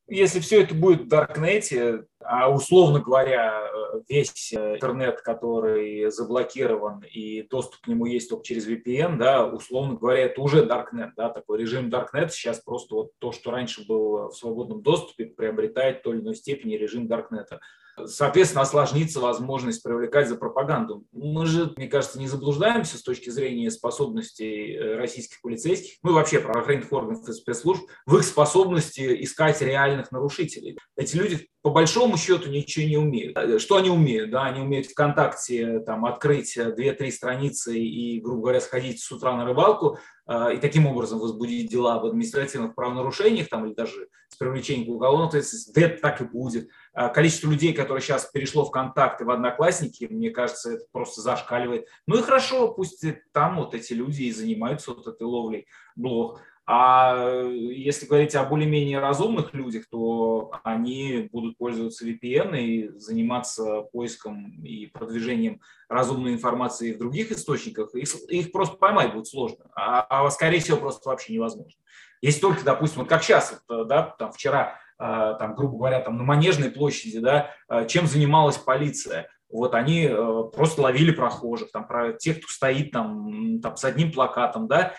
Если 0.07 0.39
все 0.39 0.61
это 0.61 0.75
будет 0.75 1.01
в 1.01 1.07
Даркнете, 1.07 2.05
а 2.19 2.51
условно 2.51 2.99
говоря, 2.99 3.67
весь 4.07 4.53
интернет, 4.53 5.21
который 5.21 6.11
заблокирован 6.11 7.03
и 7.11 7.41
доступ 7.41 7.81
к 7.81 7.87
нему 7.87 8.05
есть 8.05 8.29
только 8.29 8.45
через 8.45 8.67
VPN, 8.67 9.17
да, 9.17 9.45
условно 9.47 9.95
говоря, 9.95 10.25
это 10.25 10.41
уже 10.41 10.63
Darknet, 10.65 11.11
да, 11.17 11.29
такой 11.29 11.59
режим 11.59 11.89
Darknet 11.89 12.29
сейчас 12.29 12.59
просто 12.59 12.93
вот 12.93 13.11
то, 13.17 13.31
что 13.31 13.49
раньше 13.49 13.85
было 13.87 14.29
в 14.29 14.35
свободном 14.35 14.83
доступе, 14.83 15.25
приобретает 15.25 15.99
в 15.99 16.03
той 16.03 16.17
или 16.17 16.21
иной 16.21 16.35
степени 16.35 16.75
режим 16.75 17.07
Даркнета. 17.07 17.59
Соответственно, 18.03 18.63
осложнится 18.63 19.19
возможность 19.19 19.81
привлекать 19.81 20.27
за 20.27 20.35
пропаганду. 20.35 21.05
Мы 21.13 21.45
же, 21.45 21.73
мне 21.77 21.87
кажется, 21.87 22.19
не 22.19 22.27
заблуждаемся 22.27 22.97
с 22.97 23.01
точки 23.01 23.29
зрения 23.29 23.71
способностей 23.71 24.73
э, 24.73 24.97
российских 24.97 25.41
полицейских, 25.41 25.97
ну 26.03 26.11
и 26.11 26.13
вообще 26.13 26.39
правоохранительных 26.39 26.91
органов 26.91 27.27
и 27.27 27.33
спецслужб, 27.33 27.83
в 28.05 28.17
их 28.17 28.23
способности 28.23 29.23
искать 29.23 29.61
реальных 29.61 30.11
нарушителей. 30.11 30.77
Эти 30.97 31.15
люди 31.15 31.47
по 31.61 31.71
большому 31.71 32.15
счету 32.17 32.49
ничего 32.49 32.85
не 32.85 32.97
умеют. 32.97 33.37
Э, 33.37 33.59
что 33.59 33.77
они 33.77 33.89
умеют? 33.89 34.29
Да, 34.29 34.43
они 34.43 34.61
умеют 34.61 34.87
ВКонтакте 34.87 35.79
там, 35.79 36.05
открыть 36.05 36.57
2-3 36.57 37.11
страницы 37.11 37.79
и, 37.79 38.19
грубо 38.19 38.41
говоря, 38.41 38.61
сходить 38.61 39.01
с 39.01 39.11
утра 39.11 39.35
на 39.35 39.45
рыбалку, 39.45 39.97
э, 40.27 40.55
и 40.55 40.57
таким 40.57 40.85
образом 40.85 41.19
возбудить 41.19 41.71
дела 41.71 41.99
в 41.99 42.05
административных 42.05 42.75
правонарушениях 42.75 43.47
там, 43.47 43.65
или 43.65 43.73
даже 43.73 44.09
с 44.29 44.35
привлечением 44.35 44.87
к 44.87 44.95
уголовной 44.95 45.27
ответственности, 45.27 45.71
да 45.73 45.81
это 45.81 46.01
так 46.01 46.21
и 46.21 46.25
будет. 46.25 46.69
А 46.95 47.09
количество 47.09 47.51
людей, 47.51 47.73
которые 47.73 48.01
сейчас 48.01 48.25
перешло 48.25 48.63
в 48.63 48.71
контакты, 48.71 49.25
в 49.25 49.29
Одноклассники, 49.29 50.07
мне 50.09 50.29
кажется, 50.29 50.71
это 50.73 50.85
просто 50.93 51.19
зашкаливает. 51.19 51.87
Ну 52.07 52.17
и 52.17 52.21
хорошо, 52.21 52.69
пусть 52.69 53.05
там 53.33 53.57
вот 53.57 53.75
эти 53.75 53.91
люди 53.91 54.23
и 54.23 54.31
занимаются 54.31 54.91
вот 54.91 55.05
этой 55.05 55.23
ловлей 55.23 55.67
блох. 55.97 56.39
А 56.67 57.43
если 57.51 58.07
говорить 58.07 58.33
о 58.33 58.45
более-менее 58.45 58.99
разумных 58.99 59.53
людях, 59.53 59.85
то 59.91 60.51
они 60.63 61.29
будут 61.31 61.57
пользоваться 61.57 62.07
VPN 62.07 62.57
и 62.57 62.87
заниматься 62.97 63.81
поиском 63.91 64.63
и 64.63 64.87
продвижением 64.87 65.61
разумной 65.89 66.33
информации 66.33 66.93
в 66.93 66.97
других 66.97 67.31
источниках. 67.31 67.93
Их, 67.93 68.09
их 68.29 68.51
просто 68.53 68.77
поймать 68.77 69.13
будет 69.13 69.27
сложно, 69.27 69.69
а, 69.75 70.07
а 70.09 70.31
скорее 70.31 70.59
всего 70.59 70.77
просто 70.77 71.07
вообще 71.09 71.33
невозможно. 71.33 71.77
Если 72.21 72.39
только, 72.39 72.63
допустим, 72.63 73.01
вот 73.01 73.09
как 73.09 73.21
сейчас, 73.21 73.61
вот, 73.67 73.87
да, 73.87 74.15
там 74.17 74.31
вчера 74.31 74.79
там, 74.97 75.55
грубо 75.55 75.77
говоря, 75.77 75.99
там 75.99 76.17
на 76.17 76.23
Манежной 76.23 76.71
площади, 76.71 77.19
да, 77.19 77.51
а, 77.67 77.85
чем 77.85 78.07
занималась 78.07 78.57
полиция. 78.57 79.27
Вот 79.49 79.75
они 79.75 80.07
э, 80.09 80.43
просто 80.53 80.81
ловили 80.81 81.11
прохожих, 81.11 81.71
там, 81.71 81.87
про 81.87 82.13
тех, 82.13 82.39
кто 82.39 82.47
стоит 82.47 82.91
там, 82.91 83.61
там 83.61 83.77
с 83.77 83.85
одним 83.85 84.11
плакатом, 84.11 84.67
да, 84.67 84.93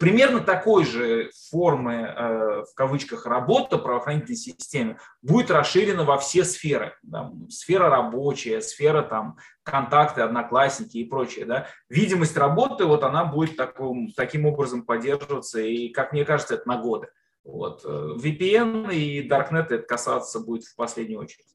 Примерно 0.00 0.40
такой 0.40 0.86
же 0.86 1.30
формы, 1.50 1.94
э, 1.94 2.62
в 2.62 2.74
кавычках, 2.74 3.26
работа 3.26 3.76
правоохранительной 3.76 4.36
системы 4.36 4.98
будет 5.20 5.50
расширена 5.50 6.04
во 6.04 6.16
все 6.16 6.44
сферы. 6.44 6.94
Да, 7.02 7.30
сфера 7.50 7.90
рабочая, 7.90 8.62
сфера 8.62 9.02
там, 9.02 9.36
контакты, 9.64 10.22
одноклассники 10.22 10.96
и 10.96 11.04
прочее. 11.04 11.44
Да. 11.44 11.66
Видимость 11.90 12.38
работы, 12.38 12.86
вот 12.86 13.04
она 13.04 13.26
будет 13.26 13.58
таким, 13.58 14.10
таким 14.16 14.46
образом 14.46 14.82
поддерживаться, 14.82 15.60
и, 15.60 15.90
как 15.90 16.12
мне 16.12 16.24
кажется, 16.24 16.54
это 16.54 16.66
на 16.66 16.78
годы. 16.78 17.08
Вот. 17.46 17.84
Э, 17.84 18.16
VPN 18.16 18.92
и 18.92 19.26
Darknet 19.26 19.66
это 19.70 19.78
касаться 19.78 20.40
будет 20.40 20.64
в 20.64 20.74
последнюю 20.74 21.20
очередь. 21.20 21.46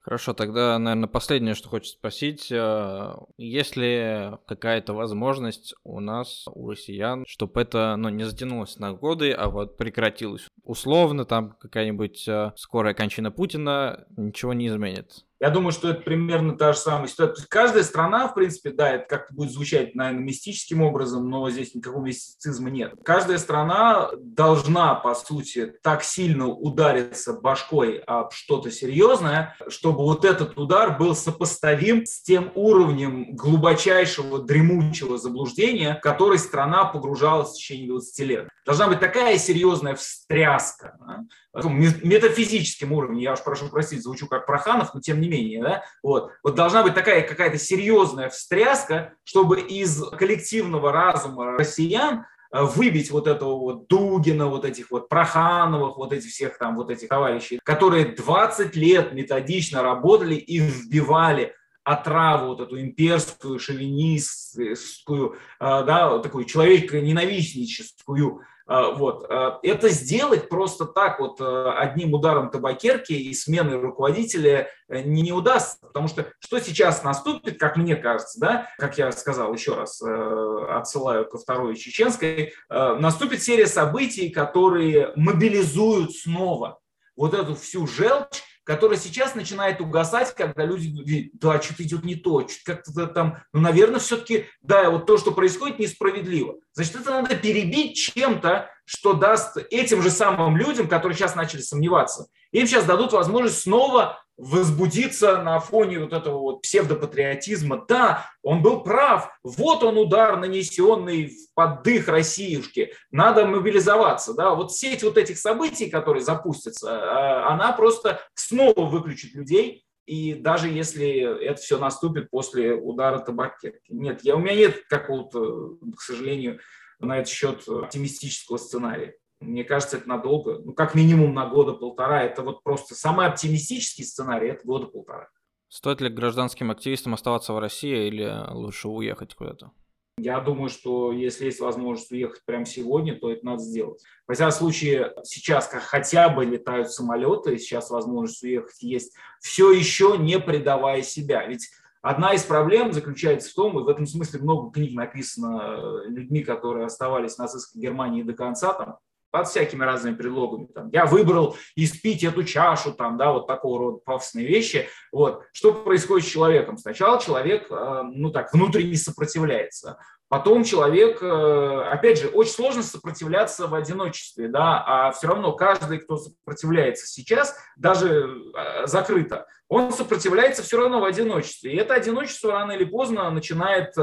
Хорошо, 0.00 0.32
тогда, 0.32 0.78
наверное, 0.78 1.06
последнее, 1.06 1.54
что 1.54 1.68
хочется 1.68 1.98
спросить. 1.98 2.50
Э, 2.50 3.12
есть 3.36 3.76
ли 3.76 4.30
какая-то 4.46 4.94
возможность 4.94 5.74
у 5.84 6.00
нас, 6.00 6.46
у 6.46 6.70
россиян, 6.70 7.24
чтобы 7.28 7.60
это 7.60 7.94
ну, 7.96 8.08
не 8.08 8.24
затянулось 8.24 8.78
на 8.78 8.94
годы, 8.94 9.32
а 9.32 9.50
вот 9.50 9.76
прекратилось? 9.76 10.48
Условно, 10.64 11.26
там 11.26 11.52
какая-нибудь 11.60 12.26
э, 12.26 12.52
скорая 12.56 12.94
кончина 12.94 13.30
Путина 13.30 14.06
ничего 14.16 14.54
не 14.54 14.68
изменит. 14.68 15.26
Я 15.40 15.50
думаю, 15.50 15.72
что 15.72 15.90
это 15.90 16.00
примерно 16.00 16.56
та 16.56 16.72
же 16.72 16.78
самая 16.78 17.06
ситуация. 17.06 17.46
Каждая 17.48 17.84
страна, 17.84 18.26
в 18.26 18.34
принципе, 18.34 18.70
да, 18.70 18.90
это 18.90 19.06
как-то 19.08 19.34
будет 19.34 19.52
звучать, 19.52 19.94
наверное, 19.94 20.24
мистическим 20.24 20.82
образом, 20.82 21.30
но 21.30 21.48
здесь 21.50 21.74
никакого 21.74 22.04
мистицизма 22.04 22.70
нет. 22.70 22.94
Каждая 23.04 23.38
страна 23.38 24.10
должна, 24.18 24.96
по 24.96 25.14
сути, 25.14 25.74
так 25.82 26.02
сильно 26.02 26.48
удариться 26.48 27.34
башкой 27.34 27.98
об 27.98 28.32
что-то 28.32 28.70
серьезное, 28.70 29.56
чтобы 29.68 29.98
вот 29.98 30.24
этот 30.24 30.58
удар 30.58 30.98
был 30.98 31.14
сопоставим 31.14 32.04
с 32.04 32.20
тем 32.22 32.50
уровнем 32.56 33.36
глубочайшего 33.36 34.42
дремучего 34.42 35.18
заблуждения, 35.18 35.96
в 35.96 36.00
который 36.00 36.38
страна 36.38 36.84
погружалась 36.84 37.50
в 37.50 37.54
течение 37.54 37.88
20 37.88 38.18
лет. 38.26 38.48
Должна 38.66 38.88
быть 38.88 39.00
такая 39.00 39.38
серьезная 39.38 39.94
встряска, 39.94 40.96
да? 41.00 41.24
метафизическим 41.62 42.92
уровне, 42.92 43.22
я 43.22 43.32
уж 43.32 43.42
прошу 43.42 43.68
простить, 43.68 44.02
звучу 44.02 44.26
как 44.26 44.46
Проханов, 44.46 44.94
но 44.94 45.00
тем 45.00 45.20
не 45.20 45.27
менее, 45.28 45.62
да, 45.62 45.84
вот, 46.02 46.32
вот 46.42 46.54
должна 46.54 46.82
быть 46.82 46.94
такая 46.94 47.22
какая-то 47.22 47.58
серьезная 47.58 48.28
встряска, 48.28 49.14
чтобы 49.24 49.60
из 49.60 50.02
коллективного 50.10 50.92
разума 50.92 51.52
россиян 51.52 52.24
э, 52.52 52.62
выбить 52.62 53.10
вот 53.10 53.26
этого 53.26 53.58
вот 53.58 53.86
Дугина, 53.86 54.48
вот 54.48 54.64
этих 54.64 54.90
вот 54.90 55.08
Прохановых, 55.08 55.96
вот 55.96 56.12
этих 56.12 56.30
всех 56.30 56.58
там, 56.58 56.76
вот 56.76 56.90
этих 56.90 57.08
товарищей, 57.08 57.60
которые 57.62 58.06
20 58.06 58.74
лет 58.76 59.12
методично 59.12 59.82
работали 59.82 60.34
и 60.34 60.58
вбивали 60.58 61.54
отраву, 61.88 62.48
вот 62.48 62.60
эту 62.60 62.80
имперскую, 62.80 63.58
шовинистскую, 63.58 65.32
э, 65.32 65.36
да, 65.58 66.18
такую 66.18 66.44
человеконенавистническую 66.44 68.42
а, 68.68 68.90
вот. 68.90 69.24
А, 69.30 69.58
это 69.62 69.88
сделать 69.88 70.50
просто 70.50 70.84
так 70.84 71.20
вот 71.20 71.40
э, 71.40 71.72
одним 71.78 72.12
ударом 72.12 72.50
табакерки 72.50 73.14
и 73.14 73.32
сменой 73.32 73.80
руководителя 73.80 74.68
э, 74.88 75.00
не, 75.00 75.22
не 75.22 75.32
удастся, 75.32 75.78
потому 75.80 76.06
что 76.06 76.26
что 76.38 76.60
сейчас 76.60 77.02
наступит, 77.02 77.58
как 77.58 77.78
мне 77.78 77.96
кажется, 77.96 78.38
да, 78.38 78.68
как 78.76 78.98
я 78.98 79.10
сказал 79.12 79.54
еще 79.54 79.74
раз, 79.74 80.02
э, 80.02 80.66
отсылаю 80.68 81.26
ко 81.26 81.38
второй 81.38 81.76
чеченской, 81.76 82.52
наступит 82.68 83.42
серия 83.42 83.66
событий, 83.66 84.28
которые 84.28 85.12
мобилизуют 85.16 86.14
снова 86.14 86.78
вот 87.16 87.32
эту 87.32 87.54
всю 87.54 87.86
желчь, 87.86 88.42
которая 88.68 88.98
сейчас 88.98 89.34
начинает 89.34 89.80
угасать, 89.80 90.34
когда 90.34 90.66
люди 90.66 90.88
видят, 90.88 91.30
да, 91.40 91.58
что-то 91.58 91.84
идет 91.84 92.04
не 92.04 92.16
то, 92.16 92.46
как-то 92.66 93.06
там, 93.06 93.38
ну, 93.54 93.62
наверное, 93.62 93.98
все-таки, 93.98 94.44
да, 94.60 94.90
вот 94.90 95.06
то, 95.06 95.16
что 95.16 95.32
происходит, 95.32 95.78
несправедливо. 95.78 96.56
Значит, 96.74 96.96
это 96.96 97.10
надо 97.12 97.34
перебить 97.34 97.96
чем-то, 97.96 98.68
что 98.84 99.14
даст 99.14 99.56
этим 99.70 100.02
же 100.02 100.10
самым 100.10 100.58
людям, 100.58 100.86
которые 100.86 101.16
сейчас 101.16 101.34
начали 101.34 101.62
сомневаться, 101.62 102.26
им 102.52 102.66
сейчас 102.66 102.84
дадут 102.84 103.14
возможность 103.14 103.62
снова 103.62 104.22
возбудиться 104.38 105.42
на 105.42 105.58
фоне 105.58 105.98
вот 105.98 106.12
этого 106.12 106.38
вот 106.38 106.62
псевдопатриотизма. 106.62 107.84
Да, 107.88 108.30
он 108.42 108.62
был 108.62 108.82
прав. 108.82 109.28
Вот 109.42 109.82
он 109.82 109.98
удар, 109.98 110.38
нанесенный 110.38 111.26
в 111.26 111.54
поддых 111.54 112.06
Россиюшки. 112.08 112.94
Надо 113.10 113.44
мобилизоваться. 113.46 114.34
Да? 114.34 114.54
Вот 114.54 114.72
сеть 114.72 115.02
вот 115.02 115.18
этих 115.18 115.38
событий, 115.38 115.90
которые 115.90 116.22
запустятся, 116.22 116.88
а, 116.90 117.52
она 117.52 117.72
просто 117.72 118.20
снова 118.34 118.86
выключит 118.86 119.34
людей. 119.34 119.84
И 120.06 120.34
даже 120.34 120.68
если 120.68 121.44
это 121.44 121.60
все 121.60 121.76
наступит 121.76 122.30
после 122.30 122.72
удара 122.72 123.18
табакерки. 123.18 123.90
Нет, 123.90 124.20
я, 124.22 124.36
у 124.36 124.38
меня 124.38 124.54
нет 124.54 124.84
какого-то, 124.88 125.76
к 125.96 126.00
сожалению, 126.00 126.60
на 127.00 127.18
этот 127.18 127.28
счет 127.28 127.68
оптимистического 127.68 128.56
сценария. 128.56 129.14
Мне 129.40 129.64
кажется, 129.64 129.98
это 129.98 130.08
надолго, 130.08 130.58
ну, 130.64 130.72
как 130.72 130.94
минимум 130.94 131.32
на 131.34 131.46
года 131.46 131.72
полтора. 131.72 132.24
Это 132.24 132.42
вот 132.42 132.62
просто 132.62 132.94
самый 132.94 133.26
оптимистический 133.26 134.04
сценарий, 134.04 134.48
это 134.48 134.66
года 134.66 134.86
полтора. 134.86 135.28
Стоит 135.68 136.00
ли 136.00 136.08
гражданским 136.08 136.70
активистам 136.70 137.14
оставаться 137.14 137.52
в 137.52 137.58
России 137.58 138.08
или 138.08 138.32
лучше 138.50 138.88
уехать 138.88 139.34
куда-то? 139.34 139.70
Я 140.18 140.40
думаю, 140.40 140.68
что 140.68 141.12
если 141.12 141.44
есть 141.44 141.60
возможность 141.60 142.10
уехать 142.10 142.42
прямо 142.44 142.66
сегодня, 142.66 143.14
то 143.14 143.30
это 143.30 143.46
надо 143.46 143.62
сделать. 143.62 144.02
В 144.26 144.34
всяком 144.34 144.52
случае, 144.52 145.12
сейчас 145.22 145.68
как 145.68 145.82
хотя 145.82 146.28
бы 146.28 146.44
летают 146.44 146.90
самолеты, 146.90 147.56
сейчас 147.58 147.90
возможность 147.90 148.42
уехать 148.42 148.82
есть, 148.82 149.14
все 149.40 149.70
еще 149.70 150.16
не 150.18 150.40
предавая 150.40 151.02
себя. 151.02 151.46
Ведь 151.46 151.70
Одна 152.00 152.32
из 152.32 152.44
проблем 152.44 152.92
заключается 152.92 153.50
в 153.50 153.54
том, 153.54 153.78
и 153.78 153.82
в 153.82 153.88
этом 153.88 154.06
смысле 154.06 154.40
много 154.40 154.70
книг 154.70 154.94
написано 154.94 156.04
людьми, 156.06 156.44
которые 156.44 156.86
оставались 156.86 157.34
в 157.34 157.38
нацистской 157.38 157.82
Германии 157.82 158.22
до 158.22 158.34
конца, 158.34 158.72
там, 158.72 158.98
под 159.30 159.48
всякими 159.48 159.84
разными 159.84 160.14
предлогами. 160.14 160.66
Там, 160.66 160.90
я 160.92 161.06
выбрал 161.06 161.56
испить 161.76 162.24
эту 162.24 162.44
чашу, 162.44 162.92
там, 162.92 163.16
да, 163.16 163.32
вот 163.32 163.46
такого 163.46 163.78
рода 163.78 163.98
пафосные 163.98 164.46
вещи. 164.46 164.88
Вот. 165.12 165.42
Что 165.52 165.72
происходит 165.72 166.26
с 166.26 166.30
человеком? 166.30 166.78
Сначала 166.78 167.20
человек, 167.20 167.66
э, 167.70 168.02
ну 168.04 168.30
так, 168.30 168.52
внутренне 168.52 168.96
сопротивляется. 168.96 169.98
Потом 170.28 170.64
человек, 170.64 171.22
э, 171.22 171.82
опять 171.90 172.20
же, 172.20 172.28
очень 172.28 172.52
сложно 172.52 172.82
сопротивляться 172.82 173.66
в 173.66 173.74
одиночестве, 173.74 174.48
да, 174.48 174.82
а 174.86 175.12
все 175.12 175.28
равно 175.28 175.52
каждый, 175.52 175.98
кто 175.98 176.16
сопротивляется 176.16 177.06
сейчас, 177.06 177.56
даже 177.76 178.28
э, 178.56 178.86
закрыто, 178.86 179.46
он 179.68 179.92
сопротивляется 179.92 180.62
все 180.62 180.78
равно 180.78 181.00
в 181.00 181.04
одиночестве. 181.04 181.72
И 181.72 181.76
это 181.76 181.94
одиночество 181.94 182.52
рано 182.52 182.72
или 182.72 182.84
поздно 182.84 183.30
начинает 183.30 183.96
э, 183.96 184.02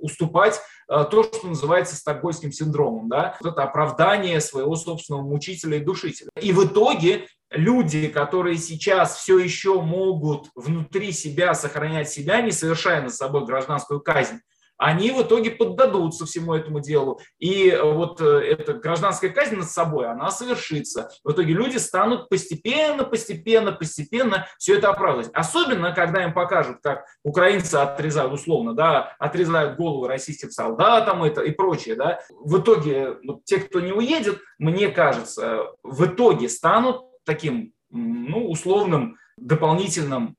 уступать 0.00 0.60
то, 0.86 1.22
что 1.22 1.46
называется 1.46 1.96
стокгольским 1.96 2.52
синдромом, 2.52 3.08
да, 3.08 3.38
вот 3.40 3.52
это 3.52 3.62
оправдание 3.62 4.38
своего 4.42 4.76
собственного 4.76 5.22
мучителя 5.22 5.78
и 5.78 5.80
душителя. 5.80 6.28
И 6.38 6.52
в 6.52 6.62
итоге 6.66 7.26
люди, 7.50 8.08
которые 8.08 8.58
сейчас 8.58 9.16
все 9.16 9.38
еще 9.38 9.80
могут 9.80 10.48
внутри 10.54 11.10
себя 11.12 11.54
сохранять 11.54 12.10
себя, 12.10 12.42
не 12.42 12.52
совершая 12.52 13.00
над 13.00 13.14
собой 13.14 13.46
гражданскую 13.46 14.02
казнь, 14.02 14.40
они 14.84 15.12
в 15.12 15.22
итоге 15.22 15.50
поддадутся 15.50 16.26
всему 16.26 16.52
этому 16.52 16.78
делу. 16.80 17.18
И 17.38 17.70
э, 17.70 17.82
вот 17.82 18.20
э, 18.20 18.40
эта 18.40 18.74
гражданская 18.74 19.30
казнь 19.30 19.56
над 19.56 19.70
собой, 19.70 20.06
она 20.10 20.30
совершится. 20.30 21.08
В 21.24 21.32
итоге 21.32 21.54
люди 21.54 21.78
станут 21.78 22.28
постепенно, 22.28 23.02
постепенно, 23.02 23.72
постепенно 23.72 24.46
все 24.58 24.76
это 24.76 24.90
оправдывать. 24.90 25.30
Особенно, 25.32 25.92
когда 25.94 26.22
им 26.24 26.34
покажут, 26.34 26.78
как 26.82 27.06
украинцы 27.22 27.76
отрезают, 27.76 28.34
условно, 28.34 28.74
да, 28.74 29.14
отрезают 29.18 29.78
головы 29.78 30.06
российским 30.06 30.50
солдатам 30.50 31.24
это, 31.24 31.40
и 31.40 31.50
прочее. 31.50 31.96
Да. 31.96 32.20
В 32.28 32.60
итоге 32.60 33.16
вот, 33.24 33.44
те, 33.44 33.60
кто 33.60 33.80
не 33.80 33.92
уедет, 33.92 34.38
мне 34.58 34.88
кажется, 34.88 35.68
в 35.82 36.04
итоге 36.04 36.50
станут 36.50 37.00
таким 37.24 37.72
ну, 37.90 38.50
условным 38.50 39.16
дополнительным 39.38 40.36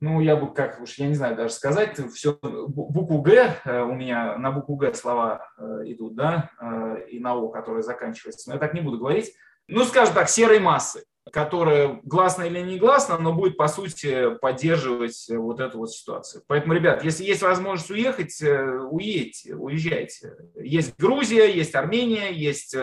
ну, 0.00 0.20
я 0.20 0.36
бы, 0.36 0.52
как 0.52 0.80
уж, 0.80 0.94
я 0.98 1.08
не 1.08 1.14
знаю 1.14 1.36
даже 1.36 1.52
сказать, 1.52 1.98
все, 2.14 2.38
букву 2.40 3.20
«Г», 3.20 3.56
э, 3.64 3.82
у 3.82 3.94
меня 3.94 4.36
на 4.38 4.52
букву 4.52 4.76
«Г» 4.76 4.94
слова 4.94 5.48
э, 5.58 5.62
идут, 5.86 6.14
да, 6.14 6.50
э, 6.60 7.06
и 7.10 7.18
на 7.18 7.34
«О», 7.34 7.48
которая 7.48 7.82
заканчивается, 7.82 8.48
но 8.48 8.54
я 8.54 8.60
так 8.60 8.74
не 8.74 8.80
буду 8.80 8.98
говорить. 8.98 9.32
Ну, 9.66 9.84
скажем 9.84 10.14
так, 10.14 10.30
серой 10.30 10.60
массы, 10.60 11.04
которая 11.32 12.00
гласно 12.04 12.44
или 12.44 12.60
негласно, 12.60 13.18
но 13.18 13.32
будет, 13.32 13.56
по 13.56 13.66
сути, 13.66 14.36
поддерживать 14.36 15.26
вот 15.28 15.60
эту 15.60 15.78
вот 15.78 15.90
ситуацию. 15.90 16.42
Поэтому, 16.46 16.74
ребят, 16.74 17.04
если 17.04 17.24
есть 17.24 17.42
возможность 17.42 17.90
уехать, 17.90 18.40
уедьте, 18.40 19.54
уезжайте. 19.54 20.36
Есть 20.54 20.96
Грузия, 20.96 21.52
есть 21.52 21.74
Армения, 21.74 22.32
есть 22.32 22.74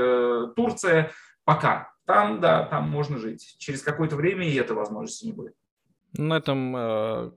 Турция. 0.56 1.12
Пока. 1.44 1.92
Там, 2.06 2.40
да, 2.40 2.66
там 2.66 2.88
можно 2.88 3.18
жить. 3.18 3.56
Через 3.58 3.82
какое-то 3.82 4.16
время 4.16 4.48
и 4.48 4.56
этой 4.56 4.74
возможности 4.74 5.26
не 5.26 5.32
будет. 5.32 5.56
На 6.18 6.38
этом 6.38 6.76
э, 6.76 7.32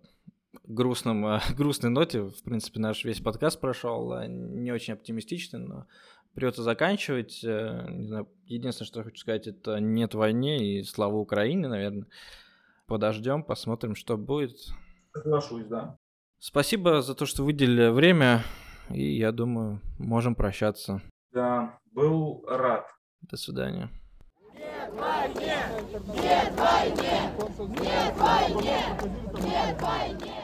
грустном, 0.65 1.27
э, 1.27 1.41
грустной 1.57 1.91
ноте, 1.91 2.23
в 2.23 2.43
принципе, 2.43 2.81
наш 2.81 3.05
весь 3.05 3.21
подкаст 3.21 3.61
прошел, 3.61 4.23
не 4.27 4.73
очень 4.73 4.95
оптимистичный, 4.95 5.61
но 5.61 5.87
придется 6.35 6.63
заканчивать. 6.63 7.43
Э, 7.45 7.87
не 7.91 8.07
знаю, 8.07 8.29
единственное, 8.47 8.87
что 8.87 9.01
я 9.01 9.05
хочу 9.05 9.21
сказать, 9.21 9.47
это 9.47 9.81
нет 9.81 10.15
войне 10.15 10.79
и 10.79 10.83
слава 10.85 11.17
Украине, 11.17 11.69
наверное. 11.69 12.07
Подождем, 12.87 13.43
посмотрим, 13.43 13.95
что 13.95 14.17
будет. 14.17 14.57
Соглашусь, 15.13 15.67
да. 15.67 15.99
Спасибо 16.39 17.03
за 17.03 17.15
то, 17.15 17.27
что 17.27 17.43
выделили 17.43 17.89
время, 17.89 18.45
и 18.91 19.17
я 19.17 19.33
думаю, 19.33 19.81
можем 19.99 20.35
прощаться. 20.35 21.03
Да, 21.33 21.81
был 21.93 22.45
рад. 22.47 22.87
До 23.23 23.37
свидания. 23.37 23.91
Нет 24.79 24.93
войне! 24.95 25.57
Нет 26.23 26.53
войне! 26.57 27.33
Нет 27.81 28.17
войне! 28.17 28.79
Нет 29.43 29.83
войне! 29.83 30.38